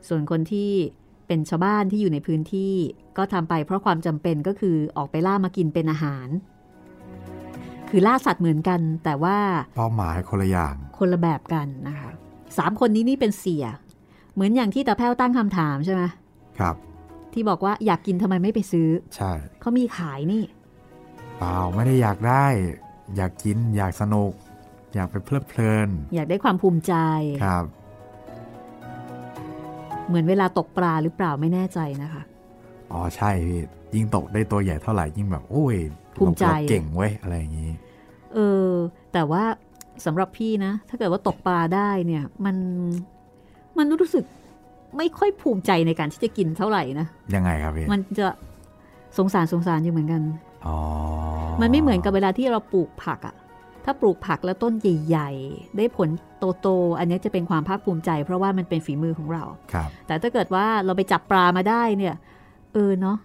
[0.07, 0.71] ส่วนคนที่
[1.27, 2.73] เป็นชาวบ้านที่อยู่ในพื้นที่
[3.17, 6.27] ก็ทำไปเพราะความจำเป็นก็คือออกไปล่ามากินเป็นอาหาร
[7.89, 9.37] คือล่าสัตว์เหมือนกัน แต่ว่า
[9.75, 12.09] เป้าหมายคนละอย่าง คนละแบบกันนะคะ
[12.57, 13.65] สามคนนี้นี่เป็นเสีย
[14.33, 16.03] เหมือนอย่างที่ตาแพ้วตั้งคำถามใช่ไหม
[16.59, 16.75] ครับ
[17.35, 20.43] ที่บอกว่าอยากกินทำไมไม่ไปซื้อ ใช่เขามีขายนี่
[21.37, 22.45] เปล่าไม่ได้อยากได้
[23.15, 24.31] อยากกินอยากสนุก
[24.95, 26.93] อยากไปเพลิดเพลิน อยากได้ความภูมิใจ
[27.45, 27.65] ครับ
[30.07, 32.23] เหมือนเวลาตกปลาหรือเปล่าไม่แน่ใจนะคะ
[32.91, 33.61] อ๋อใช่พี่
[33.93, 35.75] ยิ่งตกได้ตัวใหญ่เท่าไหร่ยิ่งแบบโอ้ย
[36.17, 37.71] ภูมิใจเราเก่งเว้ยอะไรอย่างนี้
[38.33, 38.69] เออ
[39.13, 39.43] แต่ว่า
[40.05, 42.55] สำหรับพี่นะ ถ้าเกิดว่าตกปลาได้เนี่ย มัน
[43.77, 44.23] มันรู้สึก
[44.97, 48.27] ไม่ค่อยภูมิใจในการที่จะกินเท่าไหร่นะยังไงครับพี่มันจะ
[49.17, 50.21] สงสารสงสารอยู่เหมือนกัน
[50.67, 50.77] อ๋อ
[51.61, 53.35] มันไม่เหมือนกับเวลาที่เราปลูกผักอะ
[53.85, 56.09] ถ้าปลูกผักแล้วต้นใหญ่ ๆ ได้ผล
[56.61, 62.15] โตๆอันนี้จะเป็นความภาคภูมิใจ เพราะว่ามันเป็นฝีมือของเราครับ แต่ถ้าเกิดว่าเราไปจับปลามาได้เนี่ย
[62.73, 63.17] เออเนาะ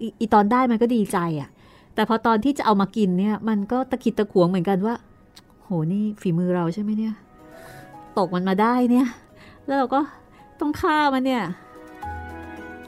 [0.00, 1.48] ออีตอนได้มันก็ดีใจอะ่ะ
[1.94, 4.94] แต่พอตอนที่จะเอามากินเนี่ย มันก็ตะขิดตะขวงเหมือนกันว่า
[5.62, 7.14] โหนี่ฝีมือเราใช่ไหมเนี่ย
[8.18, 9.06] ตกมันมาได้เนี่ย
[9.66, 10.00] แล้วเราก็
[10.60, 11.44] ต้องฆ่ามันเนี่ย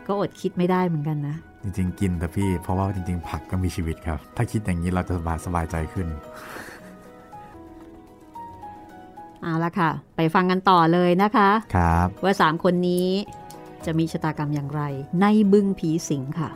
[0.06, 6.06] ก็อดคิดไม่ได้เหมือนกันนะ จริงๆ กินแต่พี่ เพราะว่าจริง ๆ ผักก็มีชีวิตครับ ถ้าคิดอย่างนี้เราจะสบายสบายใจขึ้น
[9.42, 13.08] เอาละค่ะ ไปฟังกันต่อเลยนะคะ ครับ ว่าสามคนนี้
[13.84, 14.82] จะมีชะตากรรมอย่างไร
[15.20, 16.50] ในบึงผีสิงค่ะ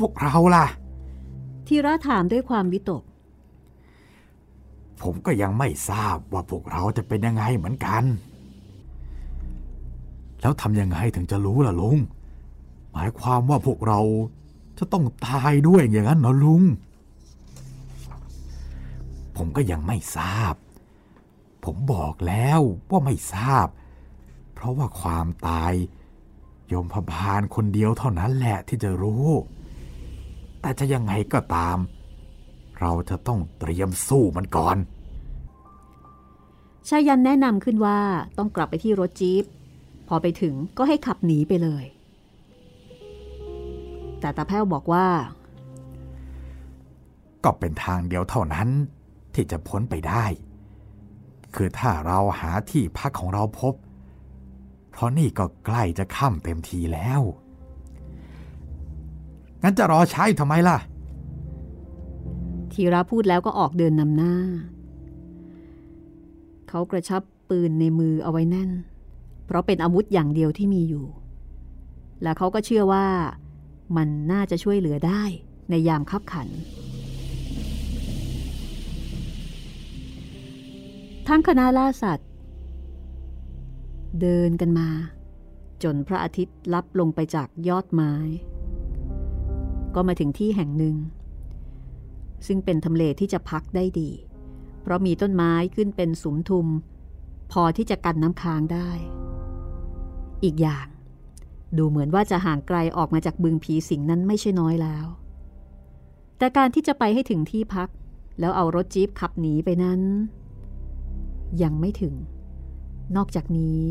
[0.00, 0.66] พวกเราล่ะ
[1.66, 3.02] ทีระถามด้วยความวิตก
[5.02, 8.04] ผมก็ยังไม่ทราบว่าพวกเราจะเป็นยังไงเหมือนกัน
[10.40, 11.98] แล้วทำยังไงถึงจะรู้ล่ะลุง
[12.92, 14.00] หมายความว่าพวกเรา
[14.78, 16.62] จะต้องตายด้วยอย่างนั้นเหรอลุง
[19.36, 20.54] ผมก็ยังไม่ทราบ
[21.64, 23.66] ผมบอกแล้วว่าไม่ทราบ
[24.54, 25.72] เพราะว่าความตาย
[26.68, 29.26] โยมพบาลคนเดียวเท่านั้นแหละที่จะรู้
[30.66, 31.78] แต่จะยังไงก็ตาม
[32.80, 34.76] เราจะต้องเตรียมสู้มันก่อน
[36.88, 38.00] ชายันแนะนำขึ้นว่า
[38.38, 39.44] ต้องกลับไปที่รถจี๊ป
[40.08, 41.84] พอไปถึงก็ให้ขับหนีไปเลย
[44.20, 45.06] แต่ตาแพ้วบอกว่า
[47.44, 48.68] ก็เป็นทางเดียวเท่านั้น
[49.34, 50.24] ที่จะพ้นไปได้
[51.54, 53.74] คือถ้าเราหาที่พักของเราพบ
[54.90, 57.22] เพราะนี่ก็ใกล้จะค่ำเต็มทีแล้ว
[59.66, 60.78] งั้นจะรอใช้ทำไมล่ะ
[62.72, 64.34] ทีระพูดแล้วก็ออกเดินนำหน้า
[66.68, 68.70] เขากระชับปืนในมือเอาไว้แน่น
[69.46, 71.06] เพราะเป็นอาวุธอย่างเดียวที่มีอยู่
[72.22, 73.06] และเขาก็เชื่อว่า
[73.96, 75.22] มันน่าจะช่วยเหลือได้
[75.70, 76.48] ในยามคับขัน
[81.28, 82.28] ทั้งคณะล่าสัตว์
[84.20, 84.88] เดินกันมา
[85.82, 88.12] จนพระอาทิตย์ลับลงไปจากยอดไม้
[89.96, 90.96] ก็มาถึงที่แห่งหนึ่ง
[92.46, 94.10] ซึ่งเป็นทำเลที่จะพักได้ดี
[94.82, 96.66] เพราะมีต้นไม้ขึ้นเป็นสุมทุม
[97.52, 98.90] พอที่จะกันน้ำค้างได้
[100.44, 100.86] อีกอย่าง
[101.78, 105.06] ดูเหมือนว่าจะห่างไกลออกมาจากบึงผีสิงนั้นไม่ใช่น้อยแล้ว
[106.38, 107.88] แต่การที่จะไปให้ถึงที่พัก
[108.40, 110.00] แล้วเอารถจี๊ปขับหนีไปนั้น
[111.62, 112.14] ยังไม่ถึง
[113.16, 113.86] นอกจากนี้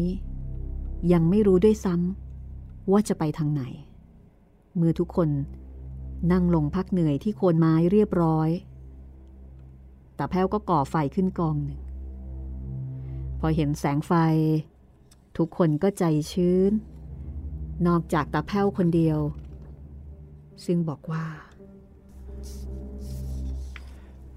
[1.14, 3.64] ยังไม่รู้ด้วยซ้ำว่าจะไปทางไหน
[4.76, 5.30] เมื่อทุกคน
[6.32, 8.50] นั่งลงพักเหนื่อยที่โคนไม้เรียบร้อย
[10.16, 11.82] แต่แพ้วก็ก่อไฟขึ้นกองหนึ่ง
[13.40, 14.12] พอเห็นแสงไฟ
[15.38, 16.72] ทุกคนก็ใจชื้น
[17.88, 19.20] นอกจากตาแพ้วคนเดียว
[20.66, 21.26] ซึ่งบอกว่า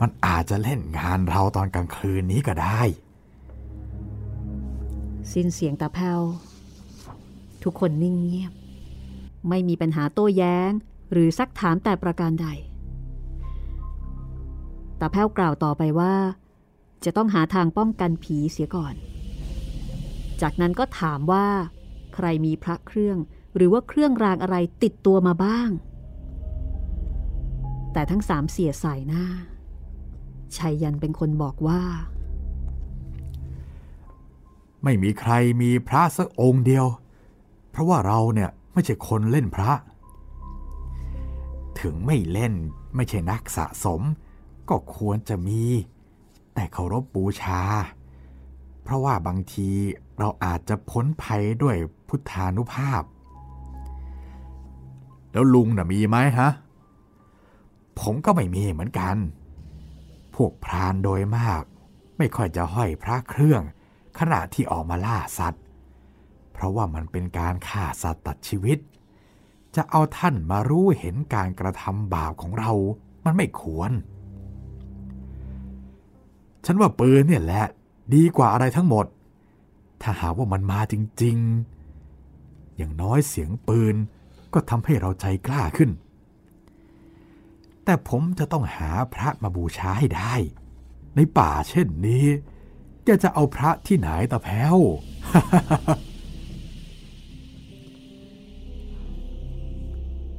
[0.00, 2.80] มันอาจจะเล่นงานเราตอนกลางคืนนี้ก็ได้
[5.32, 6.20] สิ้นเสียงตาแพ้ว
[7.62, 8.52] ทุกคนนิ่งเงียบ
[9.48, 10.72] ไม่มีปัญหาโต้แย้ง
[11.12, 12.49] หรือซักถามแต่ประการใด
[15.01, 16.14] ตาแพ้วกล่าวต่อไปว่า
[17.05, 18.94] จะต้องหาทางป้องกันผีเสียก่อน
[20.42, 21.47] จากนั้นก็ถามว่า
[22.14, 23.18] ใครมีพระเครื่อง
[23.57, 25.71] หรือว่าเครื่องรางอะไรติดตัวมาบ้าง
[27.92, 29.25] แต่ทั้งสามเสียสายหน้า
[30.57, 31.83] ชัยยันเป็นคนบอกว่า
[34.85, 36.87] ไม่มีใครมีพระสักองค์เดียว
[37.71, 39.73] เพราะว่าเราเนี่ยไม่ใช่คนเล่นพระ
[41.80, 42.54] ถึงไม่เล่น
[42.94, 44.00] ไม่ใช่นักสะสม
[44.68, 45.62] ก็ควรจะมี
[46.54, 47.60] แต่เคารพบูชา
[48.82, 49.68] เพราะว่าบางที
[50.18, 51.76] เราอาจจะพ้นภัยด้วย
[52.08, 53.02] พุทธานุภาพ
[55.32, 56.50] แล้วลุงน่ะมีไหมฮะ
[58.00, 59.16] ผมก็ไม่มีเหมือนกัน
[60.34, 61.62] พวกพรานโดยมาก
[62.18, 63.62] ไม่ค่อยจะห้อยพระเครื่อง
[64.18, 65.62] ขณะที่ออกมาล่าสัตว์
[66.52, 68.78] เพราะว่ามันเป็นการฆ่าสัตว์ตัดชีวิต
[69.76, 72.72] จะเอาท่านมารู้เห็นการกระทำบาปของเรา
[73.24, 73.90] มันไม่ควร
[76.66, 77.66] ฉันว่าปืนเนี่ยแหละ
[78.14, 79.07] ดีกว่าอะไรทั้งหมด
[80.02, 81.37] ถ้าหาว่ามันมาจริง
[82.09, 83.96] ๆ อย่างน้อยเสียงปืน
[84.54, 85.90] ก็ทำให้เราใจกล้าขึ้น
[87.85, 90.35] แต่ผมจะต้องหาพระมาบูชาให้ได้
[91.16, 92.26] ในป่าเช่นนี้
[93.04, 94.76] แกจะเอาพระที่ไหนตะแพ้ว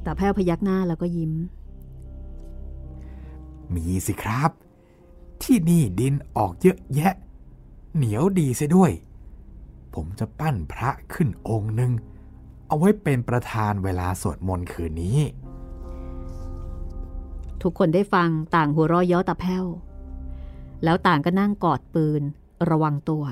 [0.05, 1.33] ตาแพ้วพยักหน้าแล้วก็ยิ้ม
[3.75, 4.51] มีสิครับ
[5.43, 7.13] ที่นี่ดินออกเยอะแยะ
[7.95, 8.91] เหนียวดีเสียด้วย
[9.93, 11.91] ผมจะปั้นพระขึ้นองค์หนึ่ง
[12.67, 15.19] เอาไว้เป็นประธานเวลาสวดมนต์คืนนี้
[17.61, 19.65] ทุกคนได้ฟังต่างหัวเราะเย้อตาแพ้ว
[20.83, 22.21] แล้วต่างก็นั่งกอดปืน
[22.69, 23.23] ระวังตัว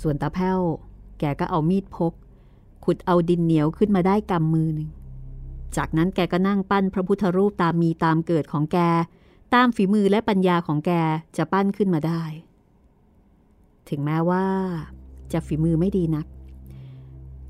[0.00, 0.58] ส่วนตาแพ้ว
[1.18, 2.12] แกก็เอามีดพก
[2.84, 4.88] ขุดเอาดินเหนียวขึ้นมาได้กำมือหนึ่ง
[5.76, 8.78] จากนั้นแกก็นั่งปั้นพระพุทธรูปตามมีตามเกิดของแก
[9.54, 10.92] ตามฝีมือและปัญญาของแก
[11.36, 12.22] จะปั้นขึ้นมาได้
[13.88, 14.46] ถึงแม้ว่า
[15.32, 16.26] จะฝีมือไม่ดีนัก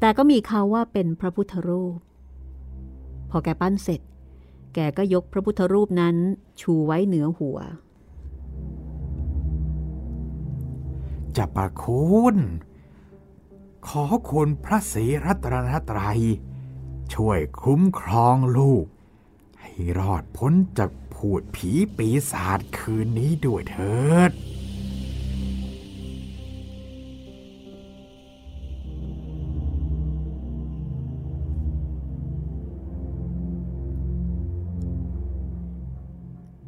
[0.01, 1.99] แต่ก็มีเขาว่าเป็นพระพุทธรูป
[3.31, 4.01] พอแกปั้นเสร็จ
[4.75, 6.17] แกก็ยกพระพุทธรูปนั้น
[6.61, 7.59] ชูไว้เหนือหัว
[11.37, 12.37] จะประคุณ
[13.89, 16.21] ขอคุณพระศรีรัตนตรัย
[17.15, 18.87] ช่วยคุ้มครองลูก
[19.61, 23.97] ให้รอดพ้นจากผูดผีปีศาจคืนนี้ด้วยเถิ
[24.31, 24.33] ด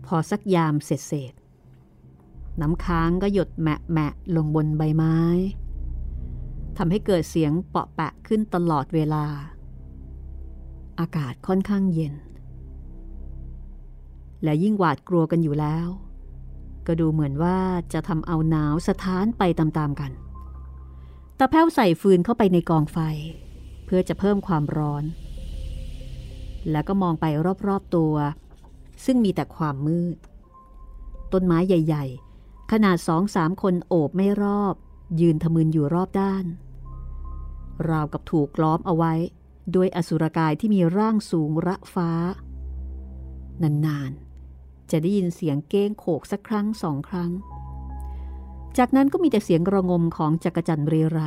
[0.07, 1.33] พอสักยามเสร็จเสร็จ
[2.61, 5.17] น้ำค้างก็หยดแมะแมะลงบนใบไม้
[6.77, 9.27] ทำให้เกิดเสียงเปาะแปะขึ้นตลอดเวลา
[11.01, 12.15] อากาศค่อนข้างเย็น
[14.45, 15.89] และยิ่งหวาดกลัวกันอยู่แล้ว
[16.87, 17.59] ก็ดูเหมือนว่า
[17.93, 20.13] จะทำเอาหนาวสะท้านไปตามๆกัน
[21.39, 22.99] ตาแพ้วใส่ฟืนเข้าไปในกองไฟ
[23.85, 25.05] เพื่อจะเพิ่มความร้อน
[26.71, 27.27] แล้วก็มองไป
[27.69, 28.15] รอบๆตัว
[29.05, 30.17] ซึ่งมีแต่ความมืด
[31.33, 32.05] ต้นไม้ใหญ่
[32.39, 34.75] ๆ ขนาดสองสามคนโอบไม่รอบ
[35.21, 36.45] ยืนทะมึนอยู่รอบด้าน
[37.91, 39.15] ราวกับถูกล้อมเอาไว้
[39.77, 42.11] ด้วยอสุรกายที่มีร่างสูงระฟ้า
[43.63, 47.31] นานๆ จะได้ยินเสียงเก้งโขกสักครั้งสองครั้ง
[48.79, 51.21] จากนั้นก็มีแต่เสียงระงมของจักรจันเรไร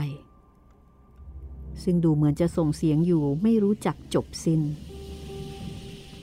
[1.84, 4.62] ซึ่งดูเหมือนจะส่งเสียงอยู่ไม่รู้จักจบสิน้น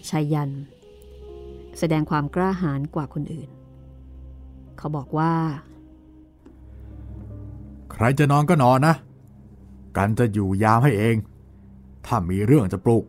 [0.08, 0.50] ชายัน
[1.78, 3.48] แสดงความกล้าหาญกว่าคนอื่น
[4.78, 5.32] เขาบอกว่า
[7.92, 8.94] ใครจะนอนก็นอนนะ
[9.96, 11.16] กันจะอยู่ยามให้เอง
[12.06, 13.04] ถ้ามีเรื่องจะปลุก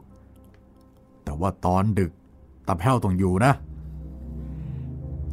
[1.24, 2.12] แต่ว่าตอนดึก
[2.68, 3.54] ตาแพ้วต้องอยู่นะ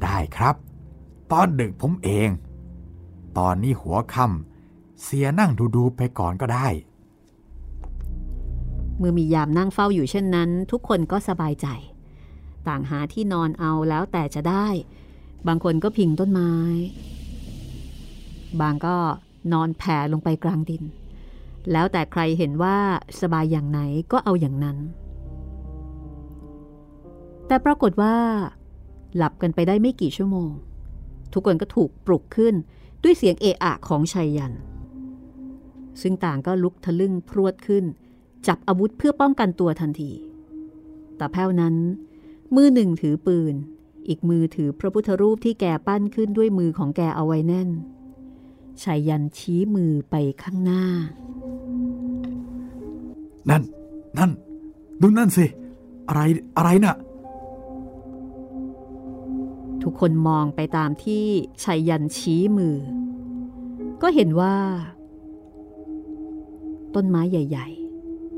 [0.02, 0.54] ได้ครับ
[1.32, 2.28] ตอนดึกผมเอง
[3.38, 6.68] ตอนนี้หัวค่ำเสียนั่งดูๆไปก่อนก็ได้
[8.98, 11.66] เมื่อมียามนั่งเฝ้าอยู่เช่นนั้น ทุกคนก็สบายใจ
[12.68, 14.66] ต่างหาที่นอนเอาแล้วแต่จะได้
[15.48, 16.52] บางคนก็พิงต้นไม้
[18.60, 18.96] บางก็
[19.52, 20.82] นอนแผ่ลงไปกลางดิน
[21.72, 22.76] แล้วแต่ใครเห็นว่า
[23.20, 23.80] สบายอย่างไหน
[24.12, 24.78] ก็เอาอย่างนั้น
[27.46, 28.14] แต่ปรากฏว่า
[29.16, 30.50] หลับกันไปได้ไม่กี่ชั่วโมง
[31.32, 32.54] ทุกคนก็ถูกปลุกขึ้น
[33.02, 34.52] ด้วยเสียงเอะอะของชัยยัน
[36.00, 37.84] ซึ่งต่างก็ลุกทะลึ่งพรวดขึ้น
[38.46, 40.12] จับอาวุธเพื่อป้องกันตัวทันที
[41.16, 41.74] แต่แพ้วนั้น
[42.54, 43.54] มือหนึ่งถือปืน
[44.08, 47.68] อีกมือถือพระพุทธรูปที่แกปั้นขึ้นด้วยมือของแกเอาไว้แน่น
[48.84, 50.84] ชายยันชี้มือไปข้างหน้า
[53.50, 53.62] นั่น
[54.18, 54.30] นั่น
[55.00, 55.46] ดูนั่นสิ
[56.08, 56.20] อะไร
[56.56, 56.96] อะไรน่ะ
[59.82, 61.24] ทุกคนมองไปตามที่
[61.64, 62.76] ชัยยันชี้มือ
[64.02, 64.56] ก็เห็นว่า
[66.94, 67.68] ต้นไม้ใหญ่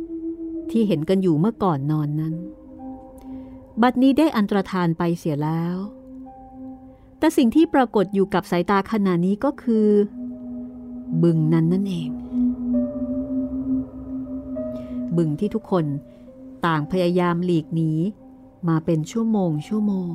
[0.01, 2.35] ๆ ที่เห็นกันอยู่เมื่อก่อนนอนนั้น
[3.83, 5.77] บัดนี้ได้อันตรธานไปเสียแล้ว
[7.19, 9.89] แต่สิ่งที่ปรากฏอยู่กับสายตาขณะนี้ก็คือ
[11.23, 12.11] บึงนั้นนั่นเอง
[15.17, 15.85] บึงที่ทุกคน
[16.67, 17.93] ต่างพยายามหลีกหนี
[18.69, 20.11] มาเป็นชั่วโมงชั่วโมง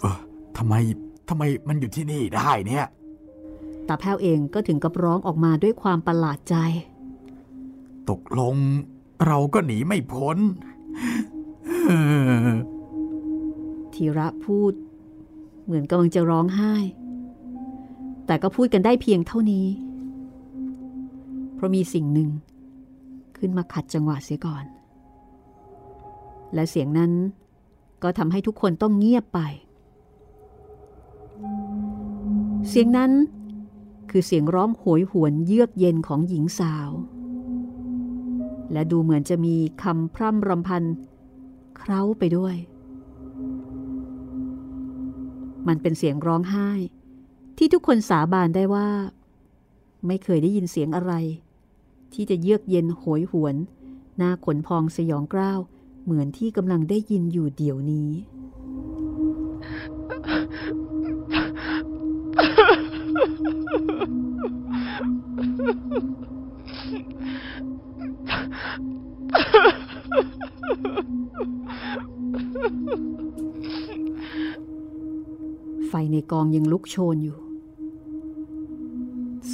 [0.00, 0.18] เออ
[0.56, 0.74] ทำไม
[1.28, 2.86] ทำไมมันอยู่ที่นี่ได้เนี่ย
[3.88, 6.56] ตาแพ้วเองก็ถึงกับร้องออกมาด้วยความประหลาดใจ
[8.10, 8.56] ตกลง
[9.26, 10.36] เราก็หนีไม่พ้น
[11.86, 11.92] เอ
[12.46, 12.48] อ
[13.94, 14.72] ธีระพูด
[15.64, 16.74] เหมือนกำลังจะร้องไห้
[18.26, 19.66] แต่ก็พูดกันได้เพียงเท่านี้
[21.54, 22.30] เพราะมีสิ่งหนึ่ง
[23.36, 24.64] ขึ้นมาขัดจังหวะเสียก่อน
[26.54, 27.12] และเสียงนั้น
[28.02, 29.40] ก็ทำให้ทุกคนต้องเงียบไป
[32.68, 33.12] เสียงนั้น
[34.10, 36.90] คือเสียงร้องโหยหวนเยือกเย็นของหญิงสาว
[38.72, 40.82] และดูเหมือนจะมีคำพร่ำรำพัน
[41.76, 42.56] เคล้าไปด้วย
[45.68, 46.70] มันเป็นเสียงร้องไห้
[47.58, 48.88] ที่ทุกคนสาบานได้ว่า
[50.06, 51.12] ไม่เคยได้ยินเสียงอะไร
[52.12, 53.56] ที่จะเยือกเย็นโหยหวน
[54.16, 55.60] หน้าขนพองสยองกล้าว
[56.04, 58.10] เหมือนที่กำลังได้ยินอยู่เดี๋ยวนี้
[75.88, 77.45] ไฟในกองยังลุกโชนอยู่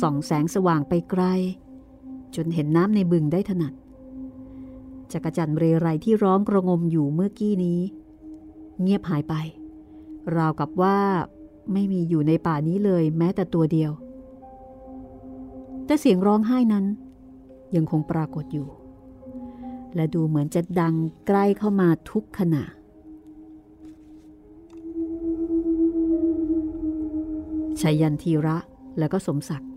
[0.01, 1.23] ส่องแสงสว่างไปไกล
[2.35, 3.73] จนเห็นน้ำในบึงได้ถนัด
[5.13, 7.81] จักรจันทร์เรไรที่ร้องกระงมอยู่เมื่อกี้นี้
[8.81, 9.35] เงียบหายไป
[10.37, 10.99] ราวกับว่า
[11.73, 13.93] ไม่มีอยู่ในป่านี้เลยแม้แต่ตัวเดียว
[15.87, 16.85] แต่เสียงร้องไห้นั้น
[17.77, 18.69] ยังคงปรากฏอยู่
[19.95, 20.95] และดูเหมือนจะดัง
[21.27, 22.65] ใกล้เข้ามาทุกขณะ
[27.81, 28.57] ชัยยันทีระ
[28.99, 29.72] แล้วก็สมศักดิ์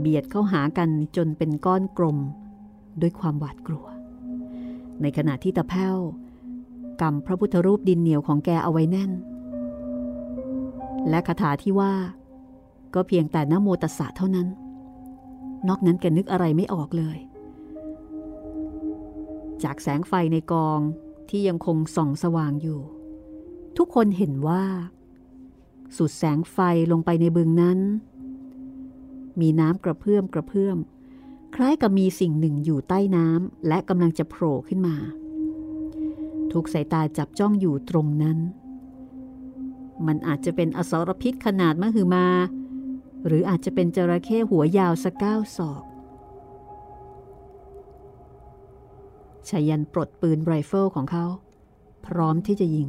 [0.00, 2.18] เบียดเข้าหากันจนเป็นก้อนกลม
[3.00, 3.86] ด้วยความหวาดกลัว
[5.02, 5.96] ในขณะที่ตะแพ้ว
[7.00, 9.10] กำพระพุทธรูปดินเหนียวของแกเอาไว้แน่น
[11.08, 11.94] และคาถาที่ว่า
[12.94, 14.48] ก็เพียงแต่นโมตัสสะเท่านั้น
[15.68, 17.18] นอกนั้นแกนึกอะไรไม่ออกเลย
[19.64, 20.80] จากแสงไฟในกอง
[21.30, 22.80] ที่ยังคงส่องสว่างอยู่
[23.76, 24.64] ทุกคนเห็นว่า
[25.96, 26.58] สุดแสงไฟ
[26.92, 27.78] ลงไปในบึงนั้น
[29.40, 30.78] มีน้ำกระเพื่อมกระเพื่อม
[31.54, 34.96] คล้ายกับมีสิ่งหนึ่งอยู่ใต้น้ำและกำลังจะโผล่ขึ้นมา
[36.52, 38.38] ทุกสายตาจับจ้องอยู่ตรงนั้น
[40.06, 42.26] มันอาจจะเป็นอสรพิษขนาดมหึมา
[43.26, 45.82] หรืออาจจะเป็นจระเข้หัวยาวสักเก้าศอก
[49.48, 51.26] ชายันปลดปืนไรเฟิลของเขา
[52.06, 52.88] พร้อมที่จะยิง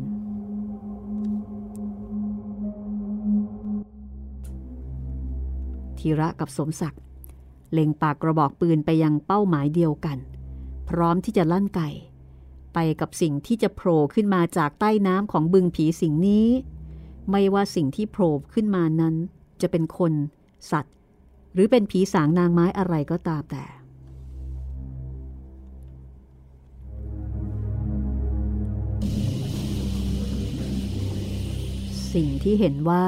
[5.99, 7.01] ธีระกับสมศักดิ์
[7.73, 10.17] เล็งปากกระบอกปืนไปยังเป้าหมายเดียวกัน
[10.89, 11.89] พร้อมที่จะลั่นไก่
[12.73, 16.47] ไปกับสิ่งที่จะโผล่ขึ้นมาจากใต้น้ำของบึงผีสิ่งนี้
[17.31, 19.15] ไม่ว่าสิ่งที่โผล่ขึ้นมานั้น
[19.61, 20.13] จะเป็นคน
[20.71, 20.95] สัตว์
[21.53, 23.65] หรือเป็นผีสางนางไม้อะไรก็ตามแต่
[32.13, 33.05] สิ่งที่เห็นว่า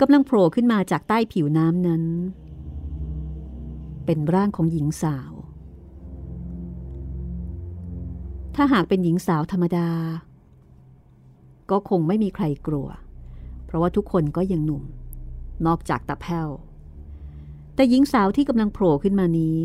[0.00, 2.02] กำลังโผล่ขึ้นมาจากใต้ผิวน้ำนั้น
[4.04, 5.32] เป็นร่างของหญิงสาว
[8.54, 9.88] ถ้าหากเป็นหญิงสาวธรรมดา
[11.70, 12.88] ก็คงไม่มีใครกลัว
[13.64, 14.84] เพราะว่าทุกคนก็ยังหนุ่ม
[15.66, 16.48] นอกจากตาแพ้ว
[17.74, 19.56] แต่หญิงสาวที่กำลังโผล่ขึ้นมานี้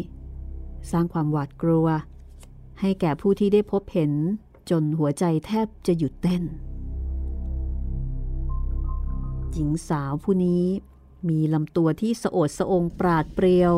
[0.92, 1.88] สร้างความหวาดกลัว
[2.80, 4.12] ให้แก่ผู้ที่ได้พบเห็น
[4.70, 6.44] จนหัวใจแทบจะหยุดเต้น
[9.54, 10.66] หญิงสาวผู้นี้
[11.30, 13.74] มีลำตัวที่สะโอดสะองปราดเปรียว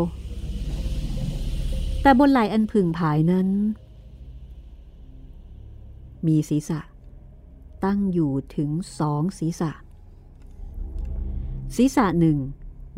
[2.01, 3.47] แต่บนไหลอันผึ่งผายนั้น
[6.27, 6.79] มีศีรษะ
[7.83, 8.69] ตั้งอยู่ถึง
[8.99, 9.71] สองศีรษะ
[11.75, 12.37] ศีรษะหนึ่ง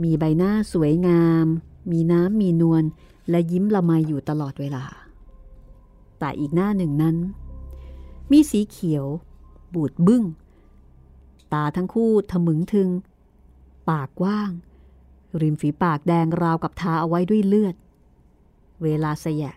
[0.03, 1.45] มีใบหน้าสวยงาม
[1.91, 2.83] มีน้ำมีนวล
[3.29, 4.85] และยิ้มละไมอยู่ตลอดเวลา
[6.19, 7.15] แต่อีกหน้าหนึ่งนั้น
[8.31, 9.05] มีสีเขียว
[9.73, 10.23] บูดบึ้ง
[11.53, 12.89] ตาทั้งคู่ทะมึงทึง
[13.89, 14.51] ปากกว้าง
[15.41, 17.75] ริมฝีปากแดงราวกับทาเอาไว้ด้วยเลือด
[18.83, 19.51] เวลาสยะ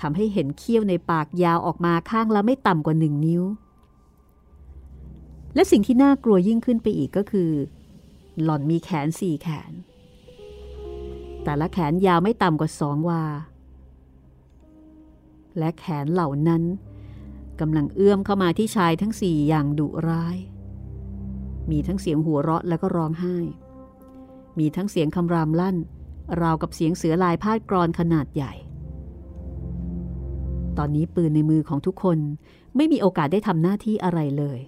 [0.00, 3.42] ทำให้เห็นเขี้ยวในปากยาวออกมาข้างละไม่ต่ำกว่าหนึ่งนิ้ว
[5.54, 7.50] และสิ่งที่น่ากลัวยิ่งขึ้นไปอีกก็คือ
[8.42, 9.72] หล่อนมีแขนสี่แขน
[11.44, 13.24] แต่ละแขนยาวไม่ต่ำกว่าสองวา
[15.58, 16.62] และแขนเหล่านั้น
[17.60, 20.36] กำลังเอื้อมเข้ามาที่ชายทั้งสี่อย่างดุร้าย
[21.70, 23.36] มีทั้งเสียงหัวเราะแล้วก็ร้องไห้
[24.58, 25.76] มีทั้งเสียงคำรามลั่น
[26.42, 28.52] ราวกับเสียงเสือลายพาดกรอนขนาดใหญ่
[30.78, 32.18] ตอนนี้ปืนในมือของทุกคน
[32.76, 34.60] ไม่มีโอกาสได้ทำหน้าที่อะไรเลย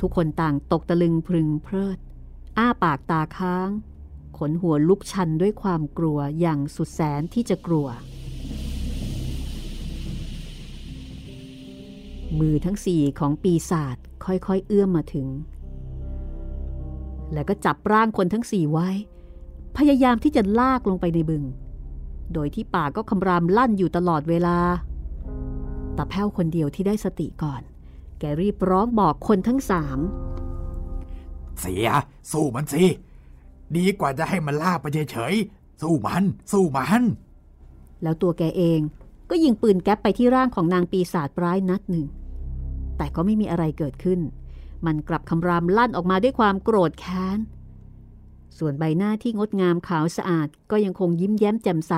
[0.00, 1.98] ทุกคนต่างตกตะลึงพึงเพลิด
[2.58, 3.68] อ้าปากตาค้าง
[4.38, 7.86] ขนหัวลุกชันด้วยความกลัวอย่างสุดแสนที่จะกลัว
[12.38, 15.28] มือทั้งสี่ของปีศาจค่อยๆ เอื้อมมาถึง
[17.32, 18.88] แล้วก็จับร่างคนทั้งสี่ไว้
[19.76, 21.44] พยายามที่จะลากลงไปในบึง
[22.32, 24.58] โดยที่ปากก็คำรามลั่นอยู่ตลอดเวลา
[25.96, 27.62] ตาแพ้วคนเดียวที่ได้สติก่อน
[28.18, 29.98] แกรีบร้องบอกคนทั้งสาม
[31.60, 31.88] เสีย
[32.30, 32.84] สู้มันสิ
[33.76, 37.02] ดีกว่าจะให้มันลากไปเฉยๆสู้มัน สู้มัน
[38.02, 38.80] แล้วตัวแกเอง
[39.30, 42.06] ก็ยิงปืนแก๊ปไปที่ร่างของนางปีศาจร้ายนัดหนึ่ง
[42.96, 44.20] แต่ก็ไม่มีอะไรเกิดขึ้น
[44.86, 47.38] มันกลับคำรามลั่นออกมาด้วยความโกรธแค้น
[48.58, 51.94] ส่วนใบหน้าที่งดงามขาวสะอาดก็ยังคงยิ้มแย้มแจ่มใส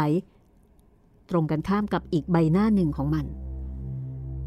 [1.30, 3.26] ตรงกันข้ามกับอีกใบหน้าหนึ่งของมัน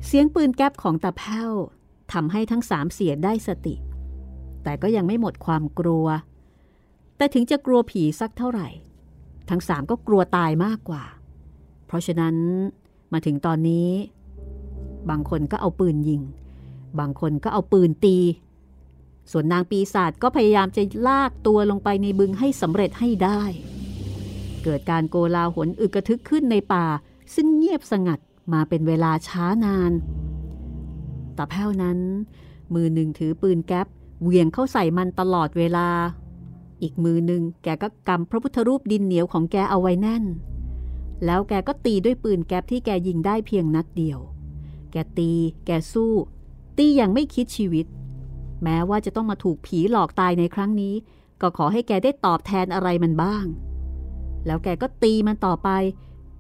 [0.06, 1.52] เสียงปืนแก๊ปของตาแพ้ว
[2.14, 3.76] ทำให้ทั้งสามเสียได้สติ
[4.64, 6.08] แต่ก็ยังไม่หมดความกลัว
[7.18, 8.68] แต่ถึงจะกลัวผีสักเท่าไหร่
[9.50, 11.04] ทั้งสามก็กลัวตายมากกว่า
[11.92, 12.36] เพราะฉะนั้น
[13.14, 13.90] มาถึงตอนนี้
[15.10, 16.22] บางคนก็เอาปืนยิง
[17.00, 18.18] บางคนก็เอาปืนตี
[19.32, 23.42] ส่วนนางปีศาจก็พยายามจะลากตัวลงไปในบึงให้สำเร็จให้ได้
[24.64, 26.86] เกิดการโกลาหลอึกระทึกขึ้นในป่า
[27.36, 28.20] ซึ่งเงียบสงัด
[28.54, 29.92] มาเป็นเวลาช้านาน
[31.38, 32.00] ตาแพ้วนั้น
[32.74, 33.88] มือหนึ่งถือปืนแก๊ป
[34.22, 35.88] เหวี่ยงเข้าใส่มันตลอดเวลา
[36.82, 40.26] อีกมือหนึ่งแกก็กำพระพุทธรูปดินเหนียวของแกเอาไว้แน่น
[41.26, 44.20] แล้วแกก็ตีด้วยปืนแก๊ปที่แกยิงได้เพียงนัดเดียว
[44.92, 45.32] แกตี
[45.66, 46.14] แกสู้
[46.78, 47.86] ตีอย่างไม่คิดชีวิต
[48.64, 50.96] แม้ว่าจะต้องมาถูกผีหลอกตายในครั้งนี้
[51.42, 53.46] ก็ขอให้แกได้ตอบแทนอะไรมันบ้าง
[54.46, 55.70] แล้วแกก็ตีมันต่อไป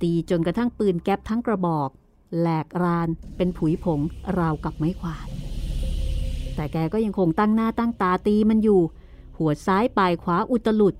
[0.01, 1.89] ตีจนกระทั่งปืนแก๊ปทั้งกระบอก
[2.39, 3.99] แหลกราน เป็นผุยผง
[4.37, 5.27] ราวกับไม้ขวาด
[6.55, 8.81] แต่แกก็ยังคงตั้งหน้าตั้งตาตีมันอยู่
[9.37, 10.95] หัวซ้ายปลายขวาอุตลุด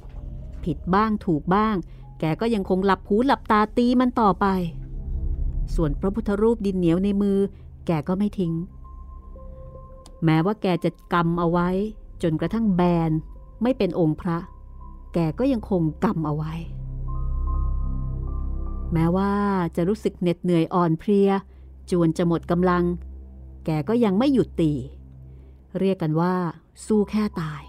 [0.64, 1.76] ผิดบ้างถูกบ้าง
[2.24, 4.46] แกก็ยังคงหลับหูหลับตาตีมันต่อไป
[5.76, 7.38] ส่วนพระพุทธรูปดินเหนียวในมือ
[7.86, 8.54] แกก็ไม่ทิ้ง
[10.24, 11.70] แม้ว่าแกจะกำเอาไว้
[12.24, 13.12] จนกระทั่งแบน
[13.62, 14.38] ไม่เป็นองค์พระ
[15.14, 16.54] แกก็ยังคงกำเอาไว้
[18.94, 19.32] แม้ว่า
[19.76, 21.30] จะรู้สึกเหน็ดเหนื่อยอ่อนเพลีย
[21.92, 22.84] จวนจะหมดกำลัง
[23.66, 24.72] แกก็ยังไม่หยุดตี
[25.80, 26.36] เรียกกันว่า
[26.86, 27.64] สู้แค่ตาย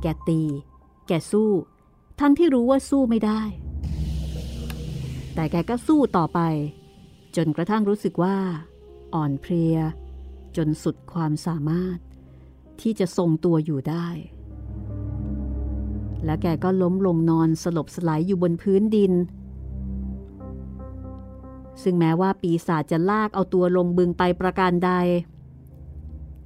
[0.00, 0.42] แกตี
[1.06, 1.50] แกสู้
[2.20, 3.40] ทั้งที่รู้ว่าสู้ไม่ได้
[5.34, 6.40] แต่แกก็สู้ต่อไป
[7.36, 8.36] จนกระทั่งรู้สึกว่า
[9.14, 9.76] อ่อนเพลีย
[10.56, 11.98] จนสุดความสามารถ
[12.80, 14.08] ที่จะทรงตัวอยู่ได้
[16.24, 19.12] และแกก็ล้มลงนอนสลบสลายอยู่บนพื้นดิน
[21.82, 24.90] ซึ่งแม้ว่าปีศาจจะลากเอาตัวลงบึงไปประการใด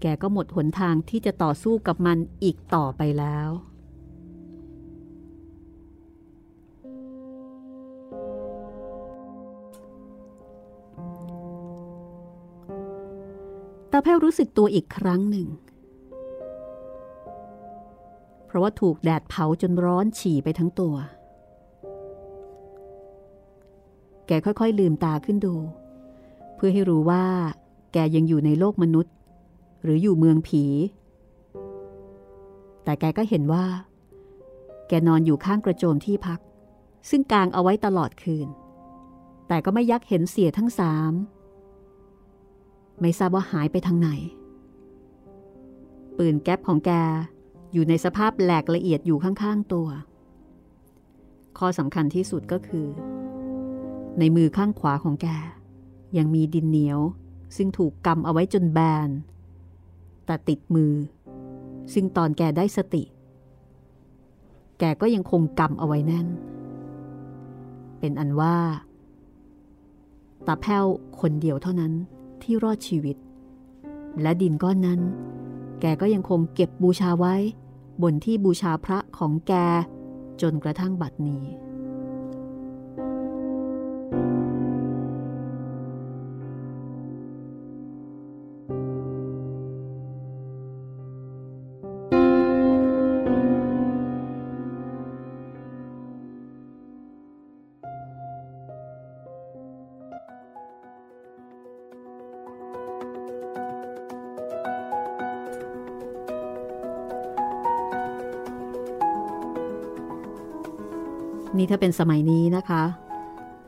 [0.00, 3.48] แกก็หมดหนทางที่จะต่อสู้กับมันอีกต่อไปแล้ว
[14.02, 15.48] แพ้วรู้สึกตัวอีกครั้งหนึ่ง
[18.46, 20.94] เพราะว่าถูกแดดเผาจนร้อนฉี่ไปทั้งตัว
[24.26, 25.54] แกค่อยๆลืมตาขึ้นดู
[26.56, 27.24] เพื่อให้รู้ว่า
[27.92, 29.14] แกยังอยู่ในโลกมนุษย์
[29.82, 30.64] หรืออยู่เมืองผี
[32.84, 33.64] แต่แกก็เห็นว่า
[34.88, 36.40] แกนอนอยู่ข้างกระโจมที่พัก
[37.10, 38.48] ซึ่งกางเอาไว้ตลอดคืน
[39.48, 41.12] แต่ก็ไม่ยักเห็นเสียทั้งสาม
[43.00, 44.10] ไม่ทราบว่าหายไปทางไหน
[46.18, 46.90] ปืนแก๊ปของแก
[47.72, 49.88] อยู่ในสภาพแหลกละเอียดอยู่ข้างๆตัว
[51.58, 52.86] ข้อสำคัญที่สุดก็คือ
[54.18, 55.28] ในมือข้างขวาของแก
[56.18, 57.00] ยังมีดินเหนียว
[57.56, 59.08] ซึ่งถูกกำเอาไว้จนแบน
[60.26, 60.92] แต่ติดมือ
[61.92, 63.02] ซึ่งตอนแกได้สติ
[64.78, 66.26] แกก็ยังคงกำเอาไว้แน่น
[68.00, 68.56] เป็นอันว่า
[70.46, 70.84] ตาแพ้ว
[71.20, 71.92] คนเดียวเท่านั้น
[72.44, 73.16] ที่รอดชีวิต
[74.22, 75.00] และดินก้อนนั้น
[75.80, 77.34] แกก็ยังคงเก็บบูชาไว้
[78.02, 79.52] บนที่บูชาพระของแก
[80.42, 81.44] จนกระทั่งบัดนี้
[111.62, 112.82] นี่ถ้าเป็นสมัยนี้นะคะ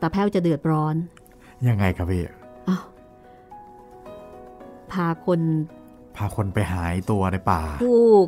[0.01, 0.95] ตาแพ้วจะเดือดร้อน
[1.69, 2.23] ยังไงครับพี่
[2.69, 2.83] อ้าว
[4.93, 5.41] พาคน
[6.17, 8.27] พาคนไปหายตัวในป่าถูก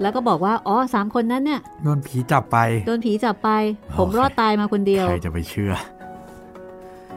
[0.00, 5.72] แล้วก็บอกว่า อ๋อสามคนนั้นเนี่ยโดนผีจับไปโดนผีจับไปโอเคผมรอดตายมาคนเดียว ใครจะไปเชื่อ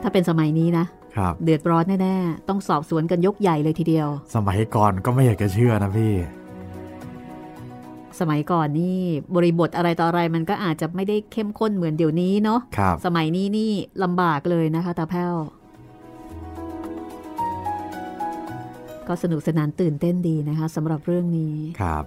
[0.02, 6.14] ถ้าเป็นสมัยนี้นะครับ เดือดร้อนแน่ ๆ ต้องสอบสวนกันยกใหญ่เลยทีเดียว สมัยก่อนก็ไม่อยากจะเชื่อนะพี่
[8.22, 8.98] สมัยก่อนนี่
[9.36, 13.72] บริบทอะไรต่ออะไรมันก็อาจจะไม่ได้เข้มข้นเหมือนเดี๋ยวนี้เนาะครับสมัยนี้นี่
[14.04, 15.36] ลำบากเลยนะคะตาแพ้ว
[19.08, 22.04] ก็สนุกสนานตื่นเต้นดีนะคะสำหรับเรื่องนี้ครับ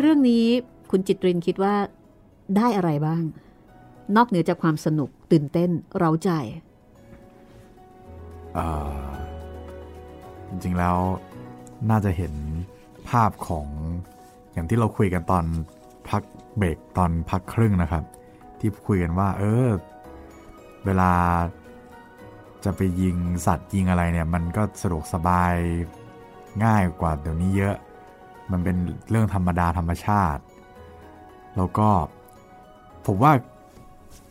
[0.00, 0.44] เรื่องนี้
[0.90, 1.74] คุณจิตรินคิดว่า
[2.56, 3.22] ได้อะไรบ้าง
[4.16, 6.30] นอกเหนือจากความสนุกตื่นเต้นเร้าใจ
[8.54, 9.04] เอ่อ
[10.48, 10.96] จริงๆแล้ว
[11.90, 12.32] น่าจะเห็น
[13.10, 13.66] ภาพของ
[14.52, 15.44] อย่างที่เราคุยกันตอน
[16.08, 16.22] พัก
[16.56, 18.04] เบรกตอนพักครึ่งนะครับ
[18.58, 19.68] ที่คุยกันว่า เออ
[20.84, 21.12] เวลา
[22.64, 25.54] จะไปยิงสัตว์ยิงอะไรเนี่ย มันก็สะดวกสบาย
[26.64, 27.76] ง่ายกว่าเดี๋ยวนี้เยอะ
[28.50, 28.76] มันเป็น
[29.10, 30.42] เรื่องธรรมดาธรรมชาติ
[31.56, 31.88] แล้วก็
[33.06, 33.32] ผมว่า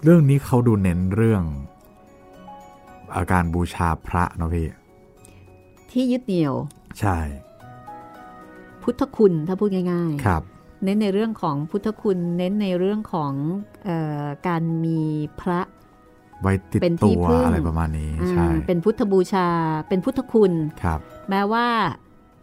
[0.04, 1.44] เรื่องนี้เขาดูเน้นเรื่อง
[3.16, 4.68] อาการบูชาพระเนาะพี่
[5.92, 6.54] ที่ยึดเหนี่ยว
[7.00, 7.18] ใช่
[8.84, 13.32] พุทธคุณถ้าพูดง่ายครับๆเน้นในเรื่องของพุทธคุณ เน้นในเรื่องของ
[13.86, 13.90] เอ
[14.24, 15.02] อการมี
[15.42, 15.62] พระ
[16.42, 19.48] ไว้ติดเป็นที่ตัวพึ่งอะไรประมาณนี้ใช่อ่าเป็นพุทธบูชา
[19.90, 20.54] เป็นพุทธคุณ
[20.84, 21.00] ครับ
[21.30, 21.68] แม้ว่า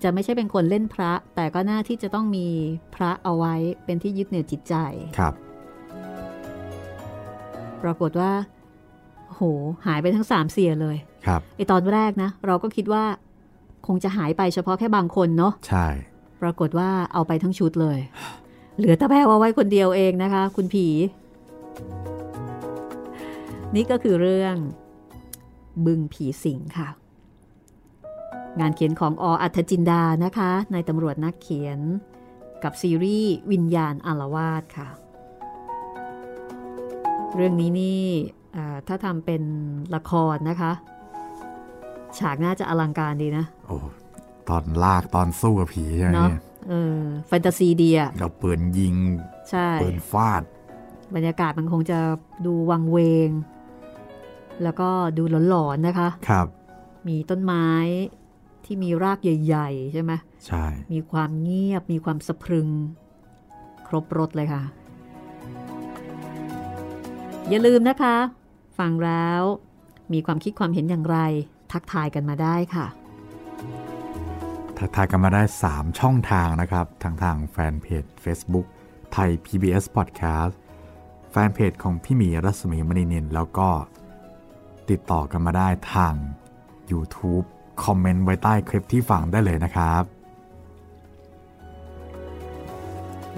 [0.02, 2.46] จะไม่ใช่เป็นคนเล่นพระ แต่ก็น่าที่จะต้องมี
[2.94, 4.74] พระเอาไว้เป็นที่ยึดเหนี่ยวจิตใจ
[5.18, 5.34] ครับ
[7.82, 8.32] ปรากฏว่า
[9.34, 9.42] โห
[9.86, 13.04] หายไปทั้งสามเสียเลยครับไอตอนแรกนะ เราก็คิดว่า
[13.86, 16.15] คงจะหายไปเฉพาะแค่บางคนเนาะใช่ป
[16.46, 17.98] รากฏว่าเอาไปทั้งชุดเลย
[18.78, 20.86] เหลือตะแพวเอาไว้คนเดียวเองนะคะ คุณผี
[23.74, 24.56] นี่ก็คือเรื่อง
[25.86, 26.88] บึงผีสิงค่ะ
[28.60, 31.78] งานเขียนของออัธจินดานะคะ ในตำรวจนักเขียน
[32.64, 34.88] กับซีรีส์วิญญาณอารวาสค่ะ
[37.34, 38.04] เรื่องนี้นี่
[38.88, 39.42] ถ้าทำเป็น
[39.94, 40.72] ละครนะคะ
[42.18, 43.76] ฉากน่าจะอลังการดีนะ โอ้
[44.48, 48.94] ตอนลากตอนสู้กับผีใช่ไหมเนาะเนี่ยเออแฟนตาซีดีอะเราปืนยิง
[49.50, 50.42] ใช่ปืนฟาด
[51.14, 51.98] บรรยากาศมันคงจะ
[52.46, 53.30] ดูวังเวง
[54.62, 54.88] แล้วก็
[55.18, 56.46] ดูหลอนๆนะคะ ครับ
[57.08, 57.68] มีต้นไม้
[58.64, 60.12] ที่มีรากใหญ่ ๆ ใช่ไหม
[60.46, 62.68] ใช่ มีความเงียบมีความสะพรึง
[63.86, 64.62] ครบรถเลยค่ะ
[67.48, 68.16] อย่าลืมนะคะ
[68.78, 69.42] ฟังแล้ว
[70.12, 71.18] มีความคิดความเห็นอย่างไร
[71.72, 72.86] ทักทายกันมาได้ค่ะ
[74.78, 78.66] ทักทายกันมาได้ 3 ช่องทางนะครับ ทางทางแฟนเพจ Facebook
[79.12, 80.54] ไทย PBS Podcast
[81.30, 83.68] แฟนเพจของพี่หมีรัศมีมณีนินแล้วก็
[84.90, 86.14] ติดต่อกันมาได้ทาง
[86.92, 87.44] YouTube
[87.84, 90.02] คอมเมนต์ไว้ใต้คลิปที่ฟังได้เลยนะครับ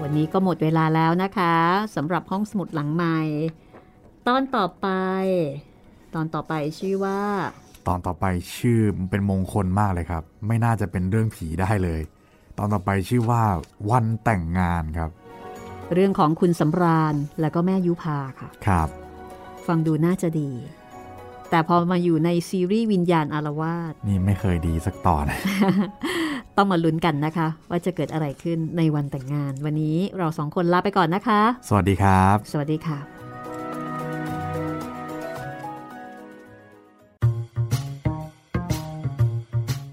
[0.01, 1.55] วันนี้ก็หมดเวลาแล้วนะคะ
[1.95, 3.19] สำหรับห้องสมุดหลังใหม่
[4.27, 4.87] ตอนต่อไป
[6.13, 7.21] ตอนต่อไปชื่อว่า
[7.89, 8.25] ตอนต่อไป
[8.57, 12.01] ชื่อมันเป็นมงคลมากเลยครับ ไม่น่าจะเป็นเรื่องผีได้เลย
[12.57, 13.43] ตอนต่อไปชื่อว่า
[13.89, 15.09] วันแต่งงานครับ
[15.93, 18.87] เรื่องของคุณสำราญและก็แม่ยุพาค่ะ ครับ
[19.67, 20.51] ฟังดูน่าจะดี
[21.49, 25.25] แต่พอมาอยู่ในซีรีส์วิญญาณอารวาสนี่ไม่เคยดีสักตอน
[26.57, 33.18] ต้องมาลุ้นกันนะคะ ว่าจะเกิดอะไรขึ้นในวันแต่งงาน วันนี้เราสองคนลาไปก่อนนะคะ สวัสดีครับ สวัสดีค่ะ